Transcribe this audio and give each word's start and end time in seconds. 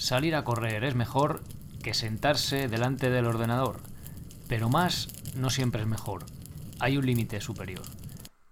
Salir 0.00 0.34
a 0.34 0.44
correr 0.44 0.82
es 0.84 0.94
mejor 0.94 1.42
que 1.82 1.92
sentarse 1.92 2.68
delante 2.68 3.10
del 3.10 3.26
ordenador, 3.26 3.82
pero 4.48 4.70
más 4.70 5.08
no 5.36 5.50
siempre 5.50 5.82
es 5.82 5.86
mejor. 5.86 6.24
Hay 6.78 6.96
un 6.96 7.04
límite 7.04 7.42
superior. 7.42 7.82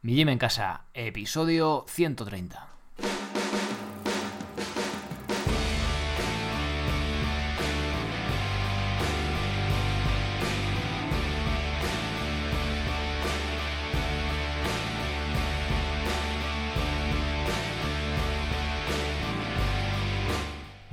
Mi 0.03 0.15
Gym 0.15 0.29
en 0.29 0.37
casa, 0.37 0.83
episodio 0.93 1.87
130. 1.89 2.78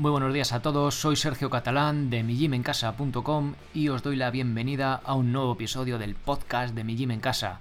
Muy 0.06 0.12
buenos 0.12 0.36
días 0.36 0.54
a 0.54 0.62
todos, 0.62 0.94
soy 0.94 1.16
Sergio 1.16 1.50
Catalán 1.50 2.12
de 2.12 2.22
mijimencasa.com 2.22 3.56
y 3.74 3.90
os 3.90 4.04
doy 4.04 4.16
la 4.16 4.30
bienvenida 4.30 5.02
a 5.04 5.16
un 5.16 5.32
nuevo 5.32 5.54
episodio 5.54 5.98
del 5.98 6.14
podcast 6.14 6.76
de 6.76 6.84
Mi 6.84 6.96
Gym 6.96 7.20
Casa, 7.20 7.60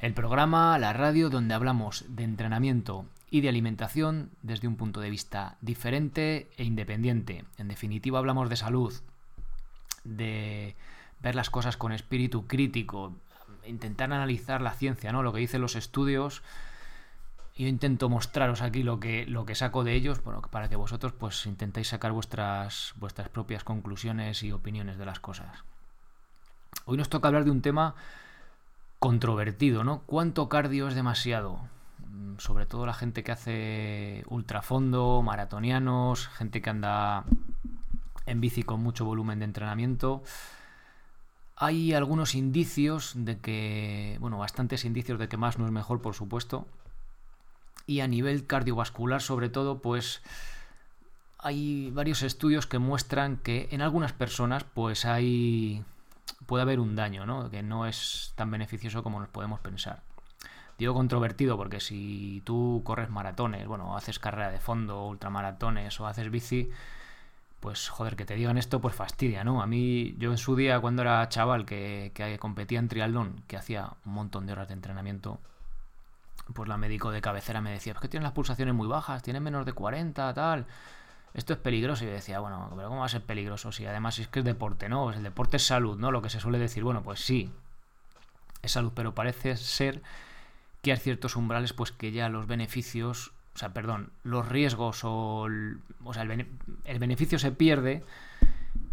el 0.00 0.14
programa, 0.14 0.78
la 0.78 0.94
radio 0.94 1.28
donde 1.28 1.52
hablamos 1.52 2.06
de 2.08 2.24
entrenamiento 2.24 3.04
y 3.30 3.42
de 3.42 3.50
alimentación 3.50 4.30
desde 4.40 4.68
un 4.68 4.76
punto 4.76 5.00
de 5.00 5.10
vista 5.10 5.58
diferente 5.60 6.48
e 6.56 6.64
independiente. 6.64 7.44
En 7.58 7.68
definitiva 7.68 8.18
hablamos 8.18 8.48
de 8.48 8.56
salud, 8.56 8.94
de 10.04 10.74
ver 11.20 11.34
las 11.34 11.50
cosas 11.50 11.76
con 11.76 11.92
espíritu 11.92 12.46
crítico, 12.46 13.12
intentar 13.66 14.10
analizar 14.10 14.62
la 14.62 14.72
ciencia, 14.72 15.12
¿no? 15.12 15.22
Lo 15.22 15.34
que 15.34 15.40
dicen 15.40 15.60
los 15.60 15.76
estudios 15.76 16.42
yo 17.56 17.68
intento 17.68 18.08
mostraros 18.08 18.62
aquí 18.62 18.82
lo 18.82 18.98
que, 18.98 19.26
lo 19.26 19.44
que 19.44 19.54
saco 19.54 19.84
de 19.84 19.94
ellos, 19.94 20.22
bueno, 20.24 20.40
para 20.40 20.68
que 20.68 20.76
vosotros 20.76 21.12
pues 21.12 21.44
intentéis 21.46 21.88
sacar 21.88 22.12
vuestras, 22.12 22.94
vuestras 22.96 23.28
propias 23.28 23.62
conclusiones 23.62 24.42
y 24.42 24.52
opiniones 24.52 24.96
de 24.96 25.04
las 25.04 25.20
cosas. 25.20 25.64
Hoy 26.86 26.96
nos 26.96 27.10
toca 27.10 27.28
hablar 27.28 27.44
de 27.44 27.50
un 27.50 27.60
tema 27.60 27.94
controvertido, 28.98 29.84
¿no? 29.84 30.02
¿Cuánto 30.06 30.48
cardio 30.48 30.88
es 30.88 30.94
demasiado? 30.94 31.60
Mm, 32.06 32.38
sobre 32.38 32.66
todo 32.66 32.86
la 32.86 32.94
gente 32.94 33.22
que 33.22 33.32
hace 33.32 34.24
ultrafondo, 34.28 35.22
maratonianos, 35.22 36.28
gente 36.28 36.62
que 36.62 36.70
anda 36.70 37.24
en 38.26 38.40
bici 38.40 38.62
con 38.62 38.80
mucho 38.80 39.04
volumen 39.04 39.40
de 39.40 39.44
entrenamiento. 39.44 40.22
Hay 41.56 41.92
algunos 41.92 42.34
indicios 42.34 43.12
de 43.14 43.38
que, 43.38 44.16
bueno, 44.20 44.38
bastantes 44.38 44.84
indicios 44.84 45.18
de 45.18 45.28
que 45.28 45.36
más 45.36 45.58
no 45.58 45.66
es 45.66 45.72
mejor, 45.72 46.00
por 46.00 46.14
supuesto, 46.14 46.66
y 47.86 48.00
a 48.00 48.06
nivel 48.06 48.46
cardiovascular 48.46 49.22
sobre 49.22 49.48
todo, 49.48 49.80
pues 49.80 50.22
hay 51.38 51.90
varios 51.90 52.22
estudios 52.22 52.66
que 52.66 52.78
muestran 52.78 53.36
que 53.36 53.68
en 53.72 53.82
algunas 53.82 54.12
personas 54.12 54.64
pues 54.64 55.04
hay 55.04 55.84
puede 56.46 56.62
haber 56.62 56.80
un 56.80 56.96
daño, 56.96 57.26
¿no? 57.26 57.50
Que 57.50 57.62
no 57.62 57.86
es 57.86 58.32
tan 58.36 58.50
beneficioso 58.50 59.02
como 59.02 59.20
nos 59.20 59.28
podemos 59.28 59.60
pensar. 59.60 60.02
Digo 60.78 60.94
controvertido 60.94 61.56
porque 61.56 61.80
si 61.80 62.42
tú 62.44 62.82
corres 62.84 63.10
maratones, 63.10 63.66
bueno, 63.66 63.96
haces 63.96 64.18
carrera 64.18 64.50
de 64.50 64.58
fondo, 64.58 65.06
ultramaratones 65.06 66.00
o 66.00 66.06
haces 66.06 66.30
bici, 66.30 66.70
pues 67.60 67.88
joder, 67.88 68.16
que 68.16 68.24
te 68.24 68.34
digan 68.34 68.58
esto, 68.58 68.80
pues 68.80 68.94
fastidia, 68.94 69.44
¿no? 69.44 69.62
A 69.62 69.66
mí, 69.66 70.16
yo 70.18 70.32
en 70.32 70.38
su 70.38 70.56
día, 70.56 70.80
cuando 70.80 71.02
era 71.02 71.28
chaval 71.28 71.64
que, 71.64 72.10
que 72.14 72.38
competía 72.38 72.80
en 72.80 72.88
triatlón, 72.88 73.44
que 73.46 73.56
hacía 73.56 73.92
un 74.04 74.14
montón 74.14 74.46
de 74.46 74.52
horas 74.52 74.68
de 74.68 74.74
entrenamiento, 74.74 75.40
pues 76.54 76.68
la 76.68 76.76
médico 76.76 77.10
de 77.10 77.20
cabecera 77.20 77.60
me 77.60 77.70
decía, 77.70 77.92
es 77.92 77.98
que 77.98 78.08
tienes 78.08 78.24
las 78.24 78.32
pulsaciones 78.32 78.74
muy 78.74 78.88
bajas, 78.88 79.22
tienes 79.22 79.42
menos 79.42 79.64
de 79.66 79.72
40, 79.72 80.34
tal. 80.34 80.66
Esto 81.34 81.54
es 81.54 81.58
peligroso. 81.58 82.04
Y 82.04 82.08
yo 82.08 82.12
decía, 82.12 82.40
bueno, 82.40 82.70
pero 82.76 82.88
¿cómo 82.88 83.00
va 83.00 83.06
a 83.06 83.10
ser 83.10 83.22
peligroso? 83.22 83.72
Si 83.72 83.86
además 83.86 84.18
es 84.18 84.28
que 84.28 84.40
es 84.40 84.44
deporte, 84.44 84.88
¿no? 84.88 85.10
El 85.12 85.22
deporte 85.22 85.56
es 85.56 85.66
salud, 85.66 85.98
¿no? 85.98 86.10
Lo 86.10 86.22
que 86.22 86.30
se 86.30 86.40
suele 86.40 86.58
decir, 86.58 86.84
bueno, 86.84 87.02
pues 87.02 87.20
sí, 87.20 87.50
es 88.62 88.72
salud, 88.72 88.92
pero 88.94 89.14
parece 89.14 89.56
ser 89.56 90.02
que 90.82 90.92
hay 90.92 90.98
ciertos 90.98 91.36
umbrales, 91.36 91.72
pues 91.72 91.92
que 91.92 92.12
ya 92.12 92.28
los 92.28 92.46
beneficios, 92.46 93.32
o 93.54 93.58
sea, 93.58 93.72
perdón, 93.72 94.10
los 94.24 94.48
riesgos 94.48 95.04
o, 95.04 95.48
o 96.04 96.14
sea, 96.14 96.22
el, 96.22 96.48
el, 96.84 96.98
beneficio 96.98 97.38
se 97.38 97.52
pierde 97.52 98.04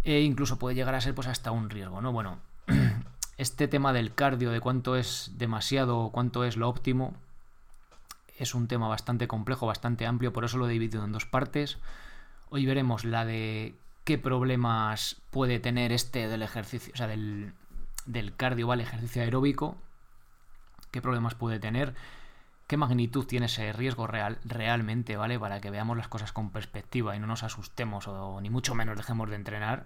e 0.04 0.22
incluso 0.22 0.60
puede 0.60 0.76
llegar 0.76 0.94
a 0.94 1.02
ser 1.02 1.16
pues 1.16 1.28
hasta 1.28 1.52
un 1.52 1.70
riesgo, 1.70 2.00
¿no? 2.02 2.12
Bueno, 2.12 2.38
este 3.38 3.68
tema 3.68 3.92
del 3.92 4.14
cardio, 4.14 4.52
de 4.52 4.60
cuánto 4.60 4.96
es 4.96 5.31
demasiado 5.36 6.12
cuánto 6.12 6.44
es 6.44 6.58
lo 6.58 6.70
óptimo, 6.70 7.16
es 8.40 8.56
un 8.56 8.68
tema 8.68 8.88
bastante 8.88 9.28
complejo, 9.28 9.68
bastante 9.68 10.08
amplio, 10.08 10.34
por 10.34 10.46
eso 10.46 10.58
lo 10.58 10.68
he 10.68 10.72
dividido 10.72 11.04
en 11.04 11.12
dos 11.12 11.26
partes. 11.26 11.78
Hoy 12.50 12.66
veremos 12.66 13.04
la 13.04 13.26
de 13.26 13.76
qué 14.06 14.18
problemas 14.18 15.18
puede 15.30 15.60
tener 15.60 15.92
este 15.92 16.28
del 16.28 16.42
ejercicio, 16.42 16.94
o 16.94 16.98
sea, 16.98 17.08
del, 17.08 17.54
del 18.06 18.36
cardio, 18.36 18.66
¿vale? 18.66 18.84
Ejercicio 18.84 19.22
aeróbico, 19.22 19.78
qué 20.90 21.02
problemas 21.02 21.36
puede 21.36 21.60
tener, 21.60 21.94
qué 22.66 22.78
magnitud 22.78 23.26
tiene 23.26 23.48
ese 23.48 23.74
riesgo 23.74 24.08
real, 24.08 24.40
realmente, 24.46 25.18
¿vale? 25.18 25.38
Para 25.38 25.60
que 25.60 25.70
veamos 25.70 25.98
las 25.98 26.08
cosas 26.08 26.32
con 26.32 26.50
perspectiva 26.50 27.16
y 27.16 27.20
no 27.20 27.28
nos 27.28 27.44
asustemos 27.44 28.08
o 28.08 28.40
ni 28.42 28.50
mucho 28.50 28.74
menos 28.74 28.96
dejemos 28.96 29.30
de 29.30 29.36
entrenar. 29.36 29.86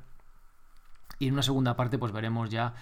Y 1.18 1.28
en 1.28 1.34
una 1.34 1.44
segunda 1.44 1.76
parte, 1.76 1.98
pues 1.98 2.12
veremos 2.12 2.52
ya 2.52 2.76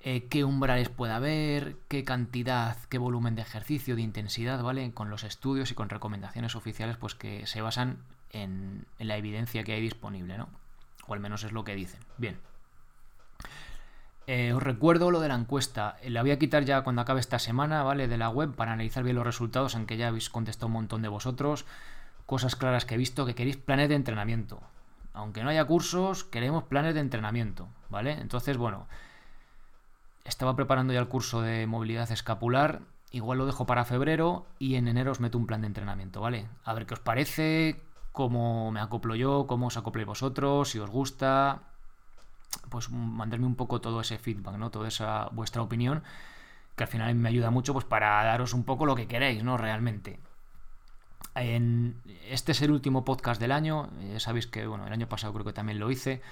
eh, 0.00 0.28
qué 0.28 0.44
umbrales 0.44 0.88
puede 0.88 1.12
haber, 1.12 1.76
qué 1.88 2.04
cantidad, 2.04 2.76
qué 2.88 2.98
volumen 2.98 3.34
de 3.34 3.42
ejercicio, 3.42 3.96
de 3.96 4.02
intensidad, 4.02 4.62
¿vale? 4.62 4.92
Con 4.92 5.10
los 5.10 5.24
estudios 5.24 5.70
y 5.70 5.74
con 5.74 5.88
recomendaciones 5.88 6.54
oficiales, 6.54 6.96
pues 6.96 7.14
que 7.14 7.46
se 7.46 7.60
basan 7.60 7.98
en, 8.30 8.86
la 8.98 9.16
evidencia 9.16 9.64
que 9.64 9.72
hay 9.72 9.80
disponible, 9.80 10.38
¿no? 10.38 10.48
O 11.06 11.14
al 11.14 11.20
menos 11.20 11.44
es 11.44 11.52
lo 11.52 11.64
que 11.64 11.74
dicen. 11.74 12.00
Bien. 12.18 12.36
Eh, 14.26 14.52
os 14.52 14.62
recuerdo 14.62 15.10
lo 15.10 15.20
de 15.20 15.28
la 15.28 15.36
encuesta. 15.36 15.96
La 16.04 16.22
voy 16.22 16.32
a 16.32 16.38
quitar 16.38 16.64
ya 16.64 16.82
cuando 16.82 17.02
acabe 17.02 17.20
esta 17.20 17.38
semana, 17.38 17.82
¿vale? 17.82 18.08
De 18.08 18.18
la 18.18 18.28
web 18.28 18.54
para 18.54 18.72
analizar 18.72 19.04
bien 19.04 19.16
los 19.16 19.26
resultados, 19.26 19.74
aunque 19.76 19.96
ya 19.96 20.08
habéis 20.08 20.30
contestado 20.30 20.66
un 20.66 20.72
montón 20.74 21.02
de 21.02 21.08
vosotros. 21.08 21.64
Cosas 22.26 22.56
claras 22.56 22.84
que 22.84 22.94
he 22.94 22.98
visto, 22.98 23.24
que 23.24 23.36
queréis 23.36 23.56
planes 23.56 23.88
de 23.88 23.94
entrenamiento. 23.94 24.60
Aunque 25.14 25.42
no 25.42 25.50
haya 25.50 25.64
cursos, 25.64 26.24
queremos 26.24 26.64
planes 26.64 26.94
de 26.94 27.00
entrenamiento, 27.00 27.68
¿vale? 27.88 28.12
Entonces, 28.12 28.56
bueno, 28.56 28.86
estaba 30.26 30.56
preparando 30.56 30.92
ya 30.92 31.00
el 31.00 31.08
curso 31.08 31.40
de 31.40 31.66
movilidad 31.66 32.10
escapular. 32.10 32.82
Igual 33.12 33.38
lo 33.38 33.46
dejo 33.46 33.66
para 33.66 33.84
febrero 33.84 34.46
y 34.58 34.74
en 34.74 34.88
enero 34.88 35.12
os 35.12 35.20
meto 35.20 35.38
un 35.38 35.46
plan 35.46 35.60
de 35.60 35.68
entrenamiento, 35.68 36.20
¿vale? 36.20 36.48
A 36.64 36.74
ver 36.74 36.86
qué 36.86 36.94
os 36.94 37.00
parece, 37.00 37.80
cómo 38.12 38.70
me 38.72 38.80
acoplo 38.80 39.14
yo, 39.14 39.46
cómo 39.46 39.68
os 39.68 39.76
acopléis 39.76 40.06
vosotros, 40.06 40.70
si 40.70 40.78
os 40.78 40.90
gusta. 40.90 41.62
Pues 42.68 42.90
mandarme 42.90 43.46
un 43.46 43.54
poco 43.54 43.80
todo 43.80 44.00
ese 44.00 44.18
feedback, 44.18 44.56
¿no? 44.56 44.70
Toda 44.70 44.88
esa 44.88 45.28
vuestra 45.32 45.62
opinión, 45.62 46.02
que 46.74 46.84
al 46.84 46.88
final 46.88 47.14
me 47.14 47.28
ayuda 47.28 47.50
mucho 47.50 47.72
pues 47.72 47.84
para 47.84 48.24
daros 48.24 48.54
un 48.54 48.64
poco 48.64 48.86
lo 48.86 48.96
que 48.96 49.06
queréis, 49.06 49.44
¿no? 49.44 49.56
Realmente. 49.56 50.18
En, 51.34 52.00
este 52.28 52.52
es 52.52 52.62
el 52.62 52.70
último 52.70 53.04
podcast 53.04 53.40
del 53.40 53.52
año. 53.52 53.90
Ya 54.12 54.20
sabéis 54.20 54.46
que, 54.46 54.66
bueno, 54.66 54.86
el 54.86 54.92
año 54.92 55.08
pasado 55.08 55.32
creo 55.32 55.44
que 55.44 55.52
también 55.52 55.78
lo 55.78 55.90
hice. 55.90 56.22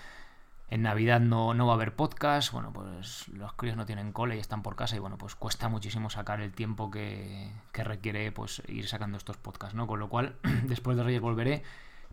En 0.71 0.83
Navidad 0.83 1.21
no, 1.21 1.55
no, 1.55 1.67
va 1.67 1.73
a 1.73 1.77
haber 1.77 1.95
podcast, 1.95 2.53
bueno, 2.53 2.73
pues 2.73 3.29
los 3.29 3.53
críos 3.53 3.77
no 3.77 3.87
tienen 3.87 4.13
cole 4.13 4.37
y 4.37 4.41
están 4.41 4.63
por 4.63 4.77
casa 4.77 4.97
y 4.97 4.99
bueno, 4.99 5.19
pues 5.19 5.35
cuesta 5.35 5.69
muchísimo 5.69 6.11
sacar 6.11 6.41
el 6.41 6.53
tiempo 6.53 6.91
que, 6.91 7.53
que 7.71 7.85
requiere 7.85 8.33
pues 8.33 8.63
ir 8.69 8.89
sacando 8.89 9.19
estos 9.19 9.37
podcasts, 9.37 9.75
¿no? 9.75 9.87
Con 9.87 10.01
lo 10.01 10.09
cual, 10.09 10.37
después 10.65 10.97
de 10.97 11.03
Reyes 11.03 11.21
volveré, 11.21 11.63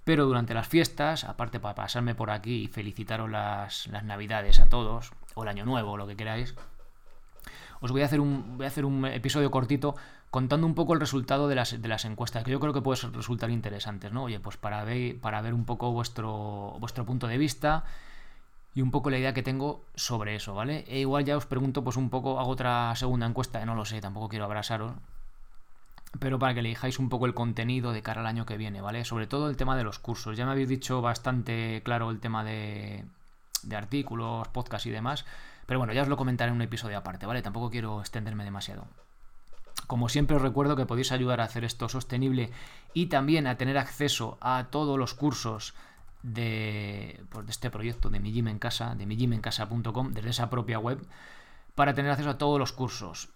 pero 0.04 0.26
durante 0.26 0.54
las 0.54 0.68
fiestas, 0.68 1.24
aparte 1.24 1.60
para 1.60 1.76
pasarme 1.76 2.14
por 2.14 2.30
aquí 2.30 2.64
y 2.64 2.68
felicitaros 2.68 3.30
las, 3.30 3.88
las 3.88 4.04
Navidades 4.04 4.60
a 4.60 4.68
todos, 4.68 5.12
o 5.34 5.44
el 5.44 5.50
Año 5.50 5.66
Nuevo, 5.66 5.96
lo 5.96 6.08
que 6.08 6.18
queráis, 6.18 6.56
os 7.80 7.92
voy 7.92 8.02
a 8.02 8.06
hacer 8.06 8.20
un, 8.20 8.58
voy 8.58 8.66
a 8.66 8.68
hacer 8.68 8.86
un 8.86 9.06
episodio 9.06 9.50
cortito 9.50 9.96
contando 10.30 10.66
un 10.66 10.76
poco 10.76 10.94
el 10.94 11.00
resultado 11.00 11.48
de 11.48 11.56
las, 11.56 11.82
de 11.82 11.88
las 11.88 12.06
encuestas, 12.06 12.44
que 12.44 12.52
yo 12.52 12.60
creo 12.60 12.74
que 12.74 12.82
puede 12.82 13.02
resultar 13.12 13.50
interesantes, 13.50 14.12
¿no? 14.12 14.24
Oye, 14.24 14.40
pues 14.40 14.58
para 14.58 14.84
ver, 14.84 15.20
para 15.20 15.42
ver 15.42 15.54
un 15.54 15.66
poco 15.66 15.92
vuestro, 15.92 16.78
vuestro 16.80 17.06
punto 17.06 17.28
de 17.28 17.38
vista 17.38 17.84
y 18.74 18.82
un 18.82 18.92
poco 18.92 19.10
la 19.10 19.18
idea 19.18 19.34
que 19.34 19.44
tengo 19.44 19.84
sobre 19.96 20.36
eso, 20.36 20.54
¿vale? 20.54 20.86
E 20.88 21.00
igual 21.00 21.26
ya 21.26 21.38
os 21.38 21.46
pregunto, 21.46 21.84
pues 21.84 21.98
un 21.98 22.10
poco, 22.10 22.40
hago 22.40 22.50
otra 22.50 22.96
segunda 22.96 23.26
encuesta, 23.26 23.64
no 23.66 23.76
lo 23.76 23.86
sé, 23.86 24.00
tampoco 24.00 24.30
quiero 24.30 24.46
abrasaros, 24.46 24.94
pero 26.20 26.40
para 26.40 26.54
que 26.54 26.62
elijáis 26.62 27.00
un 27.00 27.10
poco 27.10 27.26
el 27.26 27.34
contenido 27.34 27.92
de 27.92 28.02
cara 28.02 28.22
al 28.22 28.28
año 28.28 28.46
que 28.46 28.58
viene, 28.58 28.82
¿vale? 28.82 29.06
Sobre 29.06 29.28
todo 29.28 29.50
el 29.50 29.58
tema 29.58 29.78
de 29.78 29.84
los 29.84 30.00
cursos. 30.00 30.38
Ya 30.38 30.46
me 30.46 30.52
habéis 30.52 30.70
dicho 30.70 31.02
bastante 31.02 31.82
claro 31.84 32.12
el 32.12 32.20
tema 32.20 32.44
de, 32.44 33.06
de 33.64 33.76
artículos, 33.76 34.48
podcast 34.50 34.86
y 34.86 34.90
demás, 34.90 35.26
pero 35.66 35.80
bueno, 35.80 35.94
ya 35.94 36.02
os 36.02 36.08
lo 36.08 36.18
comentaré 36.18 36.50
en 36.50 36.56
un 36.56 36.62
episodio 36.62 36.98
aparte, 36.98 37.26
¿vale? 37.26 37.42
Tampoco 37.42 37.70
quiero 37.70 38.00
extenderme 38.00 38.44
demasiado. 38.44 38.88
Como 39.88 40.10
siempre 40.10 40.36
os 40.36 40.42
recuerdo 40.42 40.76
que 40.76 40.86
podéis 40.86 41.12
ayudar 41.12 41.42
a 41.42 41.46
hacer 41.46 41.64
esto 41.66 41.90
sostenible 41.90 42.52
y 42.94 43.08
también 43.08 43.48
a 43.48 43.58
tener 43.58 43.78
acceso 43.78 44.38
a 44.40 44.68
todos 44.70 44.98
los 44.98 45.14
cursos 45.14 45.74
de, 46.24 47.24
pues, 47.30 47.46
de 47.46 47.52
este 47.52 47.72
proyecto 47.72 48.10
de 48.10 48.20
mi 48.20 48.32
gym 48.32 48.48
en 48.48 48.60
casa, 48.60 48.96
de 48.96 49.06
mijimencasa.com, 49.06 50.12
desde 50.14 50.30
esa 50.30 50.50
propia 50.50 50.80
web, 50.80 51.06
para 51.76 51.94
tener 51.94 52.12
acceso 52.12 52.32
a 52.32 52.38
todos 52.38 52.60
los 52.60 52.74
cursos, 52.74 53.30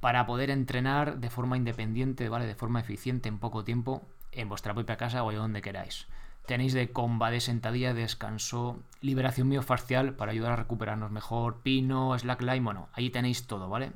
para 0.00 0.26
poder 0.26 0.50
entrenar 0.50 1.18
de 1.18 1.30
forma 1.30 1.56
independiente, 1.56 2.28
¿vale? 2.28 2.46
De 2.46 2.54
forma 2.54 2.80
eficiente 2.80 3.28
en 3.28 3.38
poco 3.38 3.64
tiempo 3.64 4.02
en 4.32 4.48
vuestra 4.48 4.74
propia 4.74 4.96
casa 4.96 5.22
o 5.24 5.32
donde 5.32 5.62
queráis. 5.62 6.06
Tenéis 6.46 6.72
de 6.72 6.90
comba, 6.90 7.30
de 7.30 7.40
sentadilla, 7.40 7.94
descanso, 7.94 8.82
liberación 9.00 9.48
miofascial 9.48 10.14
para 10.14 10.32
ayudar 10.32 10.52
a 10.52 10.56
recuperarnos 10.56 11.12
mejor, 11.12 11.60
pino, 11.62 12.18
slackline, 12.18 12.64
bueno, 12.64 12.88
ahí 12.94 13.10
tenéis 13.10 13.46
todo, 13.46 13.68
¿vale? 13.68 13.92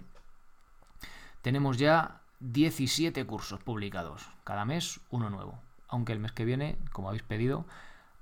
Tenemos 1.43 1.77
ya 1.79 2.21
17 2.41 3.25
cursos 3.25 3.61
publicados, 3.61 4.29
cada 4.45 4.65
mes 4.65 5.01
uno 5.11 5.31
nuevo. 5.31 5.59
Aunque 5.89 6.13
el 6.13 6.21
mes 6.21 6.33
que 6.33 6.45
viene, 6.45 6.77
como 6.93 7.09
habéis 7.09 7.23
pedido, 7.23 7.65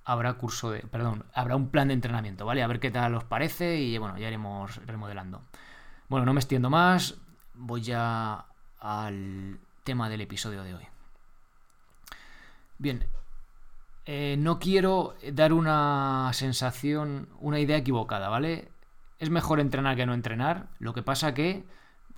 habrá 0.04 0.34
curso 0.34 0.70
de, 0.70 0.80
perdón, 0.80 1.24
habrá 1.34 1.56
un 1.56 1.68
plan 1.70 1.88
de 1.88 1.94
entrenamiento, 1.94 2.44
¿vale? 2.44 2.62
A 2.62 2.66
ver 2.66 2.80
qué 2.80 2.90
tal 2.90 3.14
os 3.14 3.24
parece 3.24 3.78
y 3.78 3.98
bueno, 3.98 4.18
ya 4.18 4.28
iremos 4.28 4.76
remodelando. 4.86 5.42
Bueno, 6.08 6.26
no 6.26 6.34
me 6.34 6.40
extiendo 6.40 6.70
más, 6.70 7.16
voy 7.54 7.82
ya 7.82 8.44
al 8.80 9.58
tema 9.82 10.08
del 10.08 10.20
episodio 10.20 10.62
de 10.62 10.74
hoy. 10.74 10.86
Bien, 12.78 13.06
eh, 14.06 14.36
no 14.38 14.58
quiero 14.58 15.14
dar 15.32 15.52
una 15.52 16.30
sensación, 16.34 17.28
una 17.40 17.60
idea 17.60 17.78
equivocada, 17.78 18.28
¿vale? 18.28 18.68
Es 19.18 19.30
mejor 19.30 19.60
entrenar 19.60 19.96
que 19.96 20.06
no 20.06 20.12
entrenar. 20.12 20.66
Lo 20.78 20.92
que 20.92 21.02
pasa 21.02 21.32
que, 21.32 21.64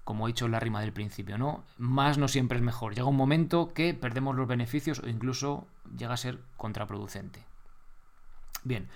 como 0.02 0.26
he 0.26 0.32
dicho 0.32 0.46
en 0.46 0.52
la 0.52 0.60
rima 0.60 0.80
del 0.80 0.92
principio, 0.92 1.38
¿no? 1.38 1.62
Más 1.78 2.18
no 2.18 2.26
siempre 2.26 2.58
es 2.58 2.64
mejor. 2.64 2.94
Llega 2.94 3.06
un 3.06 3.16
momento 3.16 3.72
que 3.72 3.94
perdemos 3.94 4.34
los 4.34 4.48
beneficios 4.48 4.98
o 5.00 5.08
incluso 5.08 5.66
llega 5.96 6.14
a 6.14 6.16
ser 6.16 6.40
contraproducente. 6.56 7.44
Bien, 8.66 8.88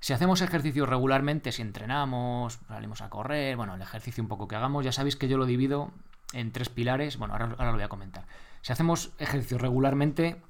si 0.00 0.14
hacemos 0.14 0.40
ejercicio 0.40 0.86
regularmente, 0.86 1.52
si 1.52 1.60
entrenamos, 1.60 2.58
salimos 2.68 3.02
a 3.02 3.10
correr, 3.10 3.54
bueno, 3.54 3.74
el 3.74 3.82
ejercicio 3.82 4.22
un 4.22 4.28
poco 4.28 4.48
que 4.48 4.56
hagamos, 4.56 4.82
ya 4.82 4.92
sabéis 4.92 5.16
que 5.16 5.28
yo 5.28 5.36
lo 5.36 5.44
divido 5.44 5.90
en 6.32 6.52
tres 6.52 6.70
pilares. 6.70 7.18
Bueno, 7.18 7.34
ahora, 7.34 7.50
ahora 7.58 7.66
lo 7.66 7.74
voy 7.74 7.82
a 7.82 7.88
comentar. 7.88 8.24
Si 8.62 8.72
hacemos 8.72 9.12
ejercicio 9.18 9.58
regularmente, 9.58 10.40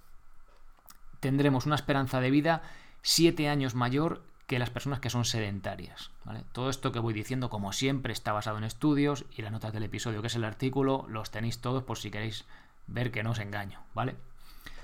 tendremos 1.18 1.66
una 1.66 1.74
esperanza 1.74 2.20
de 2.20 2.30
vida 2.30 2.62
siete 3.02 3.48
años 3.48 3.74
mayor 3.74 4.22
que 4.46 4.60
las 4.60 4.70
personas 4.70 5.00
que 5.00 5.10
son 5.10 5.24
sedentarias. 5.24 6.10
Todo 6.52 6.70
esto 6.70 6.92
que 6.92 7.00
voy 7.00 7.12
diciendo, 7.12 7.50
como 7.50 7.72
siempre, 7.72 8.12
está 8.12 8.32
basado 8.32 8.58
en 8.58 8.64
estudios 8.64 9.24
y 9.36 9.42
las 9.42 9.50
notas 9.50 9.72
del 9.72 9.82
episodio, 9.82 10.20
que 10.20 10.28
es 10.28 10.36
el 10.36 10.44
artículo, 10.44 11.06
los 11.08 11.32
tenéis 11.32 11.60
todos 11.60 11.82
por 11.82 11.98
si 11.98 12.12
queréis 12.12 12.44
ver 12.86 13.10
que 13.10 13.24
no 13.24 13.32
os 13.32 13.40
engaño, 13.40 13.80
¿vale? 13.94 14.14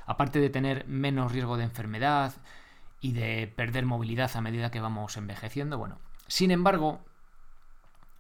Aparte 0.06 0.40
de 0.40 0.50
tener 0.50 0.88
menos 0.88 1.31
riesgo 1.31 1.56
de 1.56 1.64
enfermedad 1.64 2.32
y 3.00 3.12
de 3.12 3.52
perder 3.55 3.87
movilidad 3.87 4.31
a 4.35 4.41
medida 4.41 4.70
que 4.70 4.81
vamos 4.81 5.17
envejeciendo, 5.17 5.79
bueno, 5.79 5.99
sin 6.26 6.50
embargo, 6.50 7.00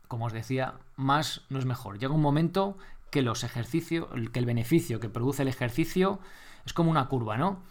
como 0.08 0.26
os 0.26 0.32
decía, 0.32 0.74
más 0.96 1.42
no 1.50 1.58
es 1.58 1.66
mejor. 1.66 1.98
Llega 1.98 2.14
un 2.14 2.22
momento 2.22 2.76
que 3.10 3.22
los 3.22 3.44
ejercicios, 3.44 4.08
que 4.32 4.38
el 4.38 4.46
beneficio 4.46 5.00
que 5.00 5.08
produce 5.08 5.42
el 5.42 5.48
ejercicio 5.48 6.20
es 6.64 6.72
como 6.72 6.90
una 6.90 7.08
curva, 7.08 7.36
¿no? 7.36 7.62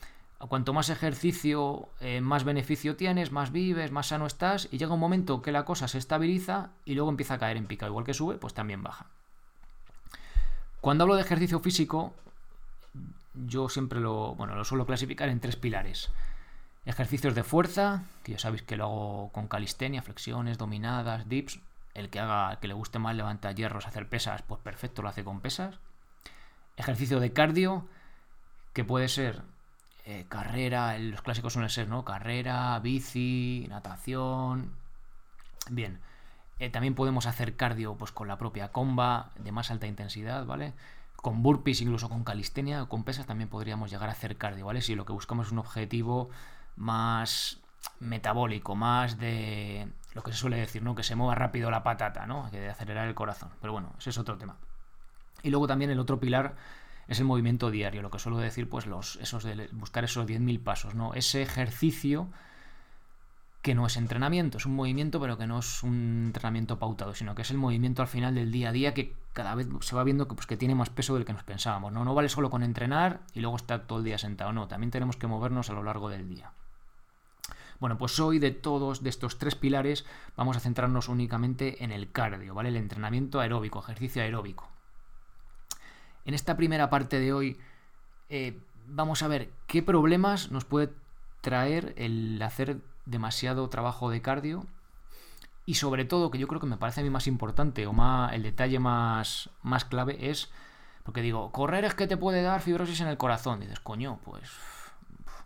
cuanto 0.47 0.71
más 0.71 0.89
ejercicio, 0.89 1.89
eh, 1.99 2.21
más 2.21 2.45
beneficio 2.45 2.95
tienes, 2.95 3.31
más 3.31 3.51
vives, 3.51 3.91
más 3.91 4.07
sano 4.07 4.25
estás, 4.25 4.69
y 4.71 4.77
llega 4.77 4.93
un 4.93 4.99
momento 4.99 5.41
que 5.41 5.51
la 5.51 5.65
cosa 5.65 5.89
se 5.89 5.97
estabiliza 5.97 6.69
y 6.85 6.95
luego 6.95 7.09
empieza 7.09 7.33
a 7.33 7.39
caer 7.39 7.57
en 7.57 7.65
pica. 7.65 7.87
Igual 7.87 8.05
que 8.05 8.13
sube, 8.13 8.37
pues 8.37 8.53
también 8.53 8.81
baja. 8.81 9.07
Cuando 10.79 11.03
hablo 11.03 11.15
de 11.15 11.21
ejercicio 11.23 11.59
físico, 11.59 12.13
yo 13.33 13.67
siempre 13.67 13.99
lo, 13.99 14.33
bueno, 14.35 14.55
lo 14.55 14.63
suelo 14.63 14.85
clasificar 14.85 15.27
en 15.27 15.41
tres 15.41 15.57
pilares. 15.57 16.09
Ejercicios 16.85 17.35
de 17.35 17.43
fuerza, 17.43 18.03
que 18.23 18.33
ya 18.33 18.39
sabéis 18.39 18.63
que 18.63 18.77
lo 18.77 18.85
hago 18.85 19.29
con 19.31 19.47
calistenia, 19.47 20.01
flexiones, 20.01 20.57
dominadas, 20.57 21.27
dips. 21.27 21.59
El 21.93 22.09
que 22.09 22.19
haga, 22.19 22.59
que 22.59 22.67
le 22.67 22.73
guste 22.73 22.99
más 22.99 23.15
levantar 23.15 23.55
hierros, 23.55 23.85
hacer 23.85 24.07
pesas, 24.07 24.41
pues 24.43 24.61
perfecto, 24.61 25.01
lo 25.01 25.09
hace 25.09 25.23
con 25.23 25.41
pesas. 25.41 25.79
Ejercicio 26.77 27.19
de 27.19 27.33
cardio, 27.33 27.87
que 28.73 28.83
puede 28.85 29.09
ser 29.09 29.41
eh, 30.05 30.25
carrera, 30.29 30.97
los 30.97 31.21
clásicos 31.21 31.53
suelen 31.53 31.69
ser, 31.69 31.87
¿no? 31.87 32.05
Carrera, 32.05 32.79
bici, 32.79 33.67
natación. 33.69 34.71
Bien. 35.69 35.99
Eh, 36.59 36.69
también 36.69 36.95
podemos 36.95 37.25
hacer 37.25 37.55
cardio 37.55 37.95
pues, 37.95 38.11
con 38.11 38.27
la 38.27 38.37
propia 38.37 38.71
comba 38.71 39.31
de 39.37 39.51
más 39.51 39.71
alta 39.71 39.87
intensidad, 39.87 40.45
¿vale? 40.45 40.73
Con 41.15 41.43
burpees, 41.43 41.81
incluso 41.81 42.09
con 42.09 42.23
calistenia 42.23 42.83
o 42.83 42.89
con 42.89 43.03
pesas 43.03 43.25
también 43.27 43.49
podríamos 43.49 43.91
llegar 43.91 44.09
a 44.09 44.13
hacer 44.13 44.37
cardio, 44.37 44.65
¿vale? 44.65 44.81
Si 44.81 44.95
lo 44.95 45.05
que 45.05 45.13
buscamos 45.13 45.47
es 45.47 45.51
un 45.51 45.59
objetivo 45.59 46.29
más 46.79 47.59
metabólico, 47.99 48.75
más 48.75 49.19
de 49.19 49.87
lo 50.13 50.23
que 50.23 50.31
se 50.31 50.37
suele 50.37 50.57
decir, 50.57 50.81
¿no? 50.81 50.95
Que 50.95 51.03
se 51.03 51.15
mueva 51.15 51.35
rápido 51.35 51.69
la 51.69 51.83
patata, 51.83 52.25
¿no? 52.25 52.49
Que 52.49 52.59
de 52.59 52.69
acelerar 52.69 53.07
el 53.07 53.13
corazón. 53.13 53.49
Pero 53.61 53.73
bueno, 53.73 53.93
ese 53.99 54.09
es 54.09 54.17
otro 54.17 54.37
tema. 54.37 54.55
Y 55.43 55.51
luego 55.51 55.67
también 55.67 55.91
el 55.91 55.99
otro 55.99 56.19
pilar 56.19 56.55
es 57.07 57.19
el 57.19 57.25
movimiento 57.25 57.71
diario, 57.71 58.01
lo 58.01 58.09
que 58.09 58.19
suelo 58.19 58.37
decir, 58.37 58.69
pues 58.69 58.85
los, 58.85 59.17
esos 59.17 59.43
de 59.43 59.69
buscar 59.71 60.03
esos 60.03 60.25
10.000 60.25 60.63
pasos, 60.63 60.95
¿no? 60.95 61.13
Ese 61.13 61.41
ejercicio 61.41 62.29
que 63.61 63.75
no 63.75 63.85
es 63.85 63.97
entrenamiento, 63.97 64.57
es 64.57 64.65
un 64.65 64.75
movimiento, 64.75 65.19
pero 65.19 65.37
que 65.37 65.45
no 65.45 65.59
es 65.59 65.83
un 65.83 66.25
entrenamiento 66.27 66.79
pautado, 66.79 67.13
sino 67.13 67.35
que 67.35 67.41
es 67.41 67.51
el 67.51 67.57
movimiento 67.57 68.01
al 68.01 68.07
final 68.07 68.35
del 68.35 68.51
día 68.51 68.69
a 68.69 68.71
día 68.71 68.93
que 68.93 69.15
cada 69.33 69.53
vez 69.55 69.67
se 69.81 69.95
va 69.95 70.03
viendo 70.03 70.27
que, 70.27 70.35
pues, 70.35 70.47
que 70.47 70.55
tiene 70.55 70.75
más 70.75 70.89
peso 70.89 71.15
del 71.15 71.25
que 71.25 71.33
nos 71.33 71.43
pensábamos. 71.43 71.91
¿no? 71.91 72.05
no 72.05 72.15
vale 72.15 72.29
solo 72.29 72.49
con 72.49 72.63
entrenar 72.63 73.21
y 73.33 73.41
luego 73.41 73.57
estar 73.57 73.85
todo 73.85 73.99
el 73.99 74.05
día 74.05 74.17
sentado, 74.17 74.53
no, 74.53 74.67
también 74.67 74.91
tenemos 74.91 75.17
que 75.17 75.27
movernos 75.27 75.69
a 75.69 75.73
lo 75.73 75.83
largo 75.83 76.09
del 76.09 76.29
día. 76.29 76.51
Bueno, 77.79 77.97
pues 77.97 78.19
hoy 78.19 78.39
de 78.39 78.51
todos 78.51 79.03
de 79.03 79.09
estos 79.09 79.37
tres 79.37 79.55
pilares 79.55 80.05
vamos 80.35 80.57
a 80.57 80.59
centrarnos 80.59 81.07
únicamente 81.07 81.83
en 81.83 81.91
el 81.91 82.11
cardio, 82.11 82.53
¿vale? 82.53 82.69
El 82.69 82.75
entrenamiento 82.75 83.39
aeróbico, 83.39 83.79
ejercicio 83.79 84.21
aeróbico. 84.21 84.67
En 86.25 86.33
esta 86.33 86.57
primera 86.57 86.89
parte 86.89 87.19
de 87.19 87.31
hoy 87.31 87.57
eh, 88.29 88.59
vamos 88.85 89.23
a 89.23 89.29
ver 89.29 89.51
qué 89.65 89.81
problemas 89.81 90.51
nos 90.51 90.65
puede 90.65 90.93
traer 91.41 91.93
el 91.97 92.41
hacer 92.41 92.81
demasiado 93.05 93.69
trabajo 93.69 94.09
de 94.09 94.21
cardio 94.21 94.65
y 95.65 95.75
sobre 95.75 96.03
todo, 96.03 96.31
que 96.31 96.39
yo 96.39 96.47
creo 96.47 96.59
que 96.59 96.67
me 96.67 96.77
parece 96.77 97.01
a 97.01 97.03
mí 97.03 97.09
más 97.09 97.27
importante 97.27 97.87
o 97.87 97.93
más, 97.93 98.33
el 98.33 98.43
detalle 98.43 98.79
más, 98.79 99.51
más 99.61 99.85
clave 99.85 100.29
es, 100.29 100.49
porque 101.03 101.21
digo, 101.21 101.51
correr 101.51 101.85
es 101.85 101.93
que 101.93 102.07
te 102.07 102.17
puede 102.17 102.41
dar 102.41 102.61
fibrosis 102.61 102.99
en 103.01 103.07
el 103.07 103.17
corazón. 103.17 103.59
dices, 103.59 103.79
coño, 103.79 104.19
pues 104.25 104.49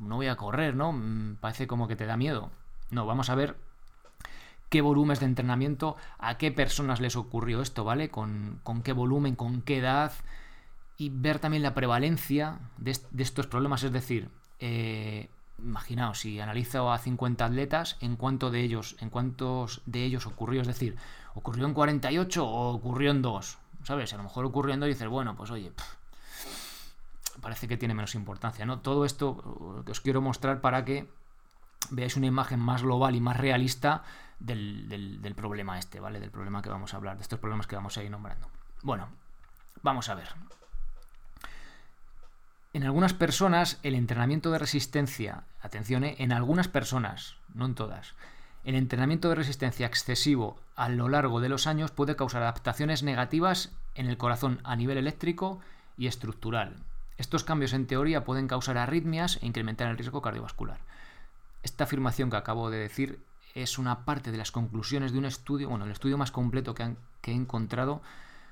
no 0.03 0.17
voy 0.17 0.27
a 0.27 0.35
correr, 0.35 0.75
¿no? 0.75 0.93
Mm, 0.93 1.37
parece 1.39 1.67
como 1.67 1.87
que 1.87 1.95
te 1.95 2.05
da 2.05 2.17
miedo. 2.17 2.51
No, 2.91 3.05
vamos 3.05 3.29
a 3.29 3.35
ver 3.35 3.55
qué 4.69 4.81
volúmenes 4.81 5.19
de 5.19 5.27
entrenamiento, 5.27 5.97
a 6.17 6.37
qué 6.37 6.51
personas 6.51 6.99
les 6.99 7.15
ocurrió 7.15 7.61
esto, 7.61 7.83
¿vale? 7.83 8.09
Con, 8.09 8.59
con 8.63 8.81
qué 8.81 8.91
volumen, 8.93 9.35
con 9.35 9.61
qué 9.61 9.77
edad, 9.77 10.13
y 10.97 11.09
ver 11.09 11.39
también 11.39 11.63
la 11.63 11.73
prevalencia 11.73 12.59
de, 12.77 12.91
estos 13.17 13.47
problemas. 13.47 13.83
Es 13.83 13.91
decir, 13.91 14.29
eh, 14.59 15.29
imaginaos, 15.59 16.19
si 16.19 16.39
analizo 16.39 16.91
a 16.91 16.97
50 16.97 17.45
atletas, 17.45 17.97
¿en, 17.99 18.15
cuánto 18.15 18.51
de 18.51 18.61
ellos, 18.61 18.95
¿en 18.99 19.09
cuántos 19.09 19.81
de 19.85 20.03
ellos 20.03 20.25
ocurrió? 20.25 20.61
Es 20.61 20.67
decir, 20.67 20.95
¿ocurrió 21.33 21.65
en 21.65 21.73
48 21.73 22.45
o 22.45 22.73
ocurrió 22.73 23.11
en 23.11 23.21
2? 23.21 23.57
¿Sabes? 23.83 24.13
A 24.13 24.17
lo 24.17 24.23
mejor 24.23 24.45
ocurrió 24.45 24.73
en 24.73 24.79
2 24.79 24.87
y 24.87 24.93
dices, 24.93 25.07
bueno, 25.07 25.35
pues 25.35 25.51
oye, 25.51 25.71
parece 27.41 27.67
que 27.67 27.77
tiene 27.77 27.93
menos 27.93 28.15
importancia. 28.15 28.65
¿no? 28.65 28.79
Todo 28.79 29.05
esto 29.05 29.83
que 29.85 29.91
os 29.91 30.01
quiero 30.01 30.21
mostrar 30.21 30.61
para 30.61 30.85
que 30.85 31.09
veáis 31.89 32.15
una 32.15 32.27
imagen 32.27 32.59
más 32.59 32.83
global 32.83 33.15
y 33.15 33.21
más 33.21 33.37
realista 33.37 34.03
del, 34.39 34.87
del 35.21 35.35
problema 35.35 35.79
este, 35.79 35.99
¿vale? 35.99 36.19
Del 36.19 36.31
problema 36.31 36.61
que 36.61 36.69
vamos 36.69 36.93
a 36.93 36.97
hablar, 36.97 37.17
de 37.17 37.23
estos 37.23 37.39
problemas 37.39 37.67
que 37.67 37.75
vamos 37.75 37.97
a 37.97 38.03
ir 38.03 38.11
nombrando. 38.11 38.47
Bueno, 38.81 39.09
vamos 39.81 40.09
a 40.09 40.15
ver. 40.15 40.29
En 42.73 42.83
algunas 42.83 43.13
personas 43.13 43.79
el 43.83 43.95
entrenamiento 43.95 44.51
de 44.51 44.57
resistencia, 44.57 45.43
atención, 45.61 46.03
¿eh? 46.03 46.15
en 46.17 46.31
algunas 46.31 46.67
personas, 46.67 47.35
no 47.53 47.65
en 47.65 47.75
todas, 47.75 48.15
el 48.63 48.75
entrenamiento 48.75 49.29
de 49.29 49.35
resistencia 49.35 49.85
excesivo 49.85 50.57
a 50.75 50.89
lo 50.89 51.09
largo 51.09 51.39
de 51.39 51.49
los 51.49 51.67
años 51.67 51.91
puede 51.91 52.15
causar 52.15 52.41
adaptaciones 52.41 53.03
negativas 53.03 53.71
en 53.93 54.07
el 54.07 54.17
corazón 54.17 54.59
a 54.63 54.75
nivel 54.75 54.97
eléctrico 54.97 55.59
y 55.97 56.07
estructural. 56.07 56.77
Estos 57.17 57.43
cambios 57.43 57.73
en 57.73 57.87
teoría 57.87 58.23
pueden 58.23 58.47
causar 58.47 58.77
arritmias 58.77 59.39
e 59.41 59.45
incrementar 59.45 59.87
el 59.89 59.97
riesgo 59.97 60.21
cardiovascular. 60.21 60.79
Esta 61.61 61.83
afirmación 61.85 62.29
que 62.29 62.37
acabo 62.37 62.69
de 62.69 62.79
decir 62.79 63.19
es 63.55 63.77
una 63.77 64.03
parte 64.05 64.31
de 64.31 64.37
las 64.37 64.51
conclusiones 64.51 65.11
de 65.11 65.19
un 65.19 65.25
estudio, 65.25 65.69
bueno, 65.69 65.85
el 65.85 65.91
estudio 65.91 66.17
más 66.17 66.31
completo 66.31 66.73
que, 66.73 66.95
que 67.21 67.31
he 67.31 67.35
encontrado 67.35 68.01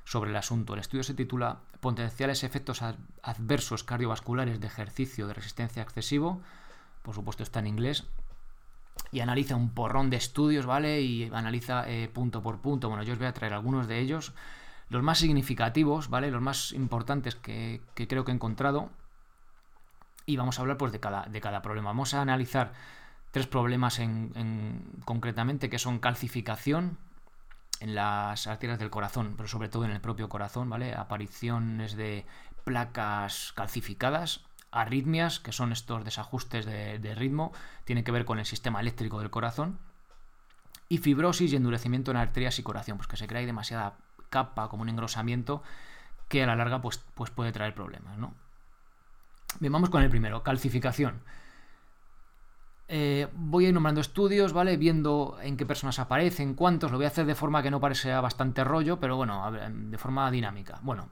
sobre 0.05 0.29
el 0.29 0.35
asunto. 0.35 0.73
El 0.73 0.79
estudio 0.79 1.03
se 1.03 1.13
titula 1.13 1.59
Potenciales 1.79 2.43
efectos 2.43 2.81
adversos 3.23 3.83
cardiovasculares 3.83 4.59
de 4.59 4.67
ejercicio 4.67 5.27
de 5.27 5.33
resistencia 5.33 5.81
excesivo. 5.81 6.41
Por 7.01 7.15
supuesto 7.15 7.43
está 7.43 7.59
en 7.59 7.67
inglés. 7.67 8.03
Y 9.11 9.21
analiza 9.21 9.55
un 9.55 9.69
porrón 9.71 10.09
de 10.09 10.17
estudios, 10.17 10.65
¿vale? 10.65 11.01
Y 11.01 11.31
analiza 11.33 11.89
eh, 11.89 12.09
punto 12.13 12.43
por 12.43 12.59
punto. 12.59 12.87
Bueno, 12.87 13.03
yo 13.03 13.13
os 13.13 13.19
voy 13.19 13.27
a 13.27 13.33
traer 13.33 13.53
algunos 13.53 13.87
de 13.87 13.99
ellos. 13.99 14.33
Los 14.91 15.03
más 15.03 15.19
significativos, 15.19 16.09
¿vale? 16.09 16.29
Los 16.31 16.41
más 16.41 16.73
importantes 16.73 17.35
que, 17.35 17.79
creo 17.95 18.25
que 18.25 18.31
he 18.31 18.35
encontrado. 18.35 18.89
Y 20.25 20.35
vamos 20.35 20.59
a 20.59 20.63
hablar 20.63 20.77
pues 20.77 20.91
de 20.91 20.99
cada, 20.99 21.23
de 21.27 21.39
cada 21.39 21.61
problema. 21.61 21.91
Vamos 21.91 22.13
a 22.13 22.21
analizar 22.21 22.73
tres 23.31 23.47
problemas 23.47 23.99
en, 23.99 24.83
concretamente 25.05 25.69
que 25.69 25.79
son 25.79 25.99
calcificación, 25.99 26.97
en 27.79 27.95
las 27.95 28.47
arterias 28.47 28.79
del 28.79 28.89
corazón, 28.89 29.35
pero 29.37 29.47
sobre 29.47 29.69
todo 29.69 29.85
en 29.85 29.91
el 29.91 30.01
propio 30.01 30.27
corazón, 30.27 30.69
¿vale? 30.69 30.93
Apariciones 30.93 31.95
de 31.95 32.25
placas 32.65 33.53
calcificadas, 33.55 34.41
arritmias, 34.71 35.39
que 35.39 35.53
son 35.53 35.71
estos 35.71 36.03
desajustes 36.03 36.65
de, 36.65 37.15
ritmo, 37.15 37.53
tienen 37.85 38.03
que 38.03 38.11
ver 38.11 38.25
con 38.25 38.39
el 38.39 38.45
sistema 38.45 38.81
eléctrico 38.81 39.19
del 39.19 39.29
corazón, 39.29 39.79
y 40.89 40.97
fibrosis 40.97 41.53
y 41.53 41.55
endurecimiento 41.55 42.11
en 42.11 42.17
arterias 42.17 42.59
y 42.59 42.63
corazón, 42.63 42.97
pues 42.97 43.07
que 43.07 43.15
se 43.15 43.25
crea 43.25 43.45
demasiada 43.45 43.95
capa, 44.31 44.67
como 44.69 44.81
un 44.81 44.89
engrosamiento, 44.89 45.61
que 46.27 46.41
a 46.41 46.47
la 46.47 46.55
larga 46.55 46.81
pues, 46.81 47.05
pues 47.13 47.29
puede 47.29 47.51
traer 47.51 47.75
problemas. 47.75 48.17
¿no? 48.17 48.33
Bien, 49.59 49.71
vamos 49.71 49.91
con 49.91 50.01
el 50.01 50.09
primero, 50.09 50.41
calcificación. 50.41 51.21
Eh, 52.87 53.27
voy 53.33 53.65
a 53.65 53.67
ir 53.67 53.73
nombrando 53.73 54.01
estudios, 54.01 54.51
¿vale? 54.51 54.75
Viendo 54.75 55.37
en 55.41 55.55
qué 55.55 55.65
personas 55.65 55.99
aparecen, 55.99 56.55
cuántos. 56.55 56.91
Lo 56.91 56.97
voy 56.97 57.05
a 57.05 57.09
hacer 57.09 57.25
de 57.25 57.35
forma 57.35 57.61
que 57.61 57.71
no 57.71 57.79
parezca 57.79 58.19
bastante 58.19 58.63
rollo, 58.63 58.99
pero 58.99 59.15
bueno, 59.15 59.49
de 59.51 59.97
forma 59.97 60.29
dinámica. 60.31 60.79
Bueno, 60.81 61.07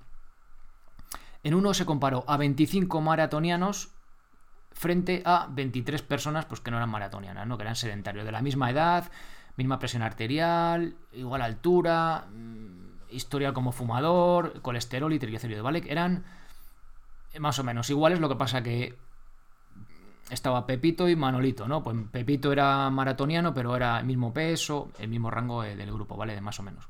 en 1.43 1.53
uno 1.53 1.73
se 1.73 1.85
comparó 1.85 2.25
a 2.27 2.35
25 2.37 2.99
maratonianos 2.99 3.91
frente 4.71 5.21
a 5.25 5.47
23 5.49 6.01
personas 6.01 6.45
pues, 6.45 6.61
que 6.61 6.71
no 6.71 6.77
eran 6.77 6.89
maratonianas, 6.89 7.47
¿no? 7.47 7.57
que 7.57 7.63
eran 7.63 7.75
sedentarios, 7.75 8.25
de 8.25 8.31
la 8.31 8.41
misma 8.41 8.71
edad, 8.71 9.09
misma 9.55 9.79
presión 9.79 10.03
arterial, 10.03 10.95
igual 11.13 11.41
altura, 11.41 12.27
mm, 12.31 12.88
historia 13.11 13.53
como 13.53 13.71
fumador, 13.71 14.61
colesterol 14.61 15.11
y 15.13 15.19
triglicéridos, 15.19 15.63
¿vale? 15.63 15.83
Eran 15.87 16.23
más 17.39 17.59
o 17.59 17.63
menos 17.63 17.89
iguales, 17.89 18.19
lo 18.19 18.29
que 18.29 18.35
pasa 18.35 18.63
que 18.63 18.97
estaba 20.29 20.65
Pepito 20.65 21.09
y 21.09 21.15
Manolito, 21.15 21.67
¿no? 21.67 21.83
Pues 21.83 21.97
Pepito 22.11 22.51
era 22.51 22.89
maratoniano, 22.89 23.53
pero 23.53 23.75
era 23.75 23.99
el 23.99 24.05
mismo 24.05 24.33
peso, 24.33 24.91
el 24.99 25.09
mismo 25.09 25.29
rango 25.31 25.61
del 25.63 25.91
grupo, 25.91 26.17
¿vale? 26.17 26.35
De 26.35 26.41
más 26.41 26.59
o 26.59 26.63
menos. 26.63 26.87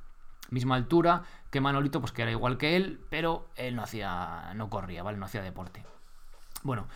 Misma 0.49 0.75
altura 0.75 1.23
que 1.49 1.61
Manolito, 1.61 1.99
pues 1.99 2.11
que 2.11 2.23
era 2.23 2.31
igual 2.31 2.57
que 2.57 2.75
él, 2.75 2.99
pero 3.09 3.47
él 3.55 3.75
no 3.75 3.83
hacía, 3.83 4.51
no 4.55 4.69
corría, 4.69 5.03
¿vale? 5.03 5.17
No 5.17 5.25
hacía 5.25 5.41
deporte. 5.41 5.83
Bueno, 6.63 6.87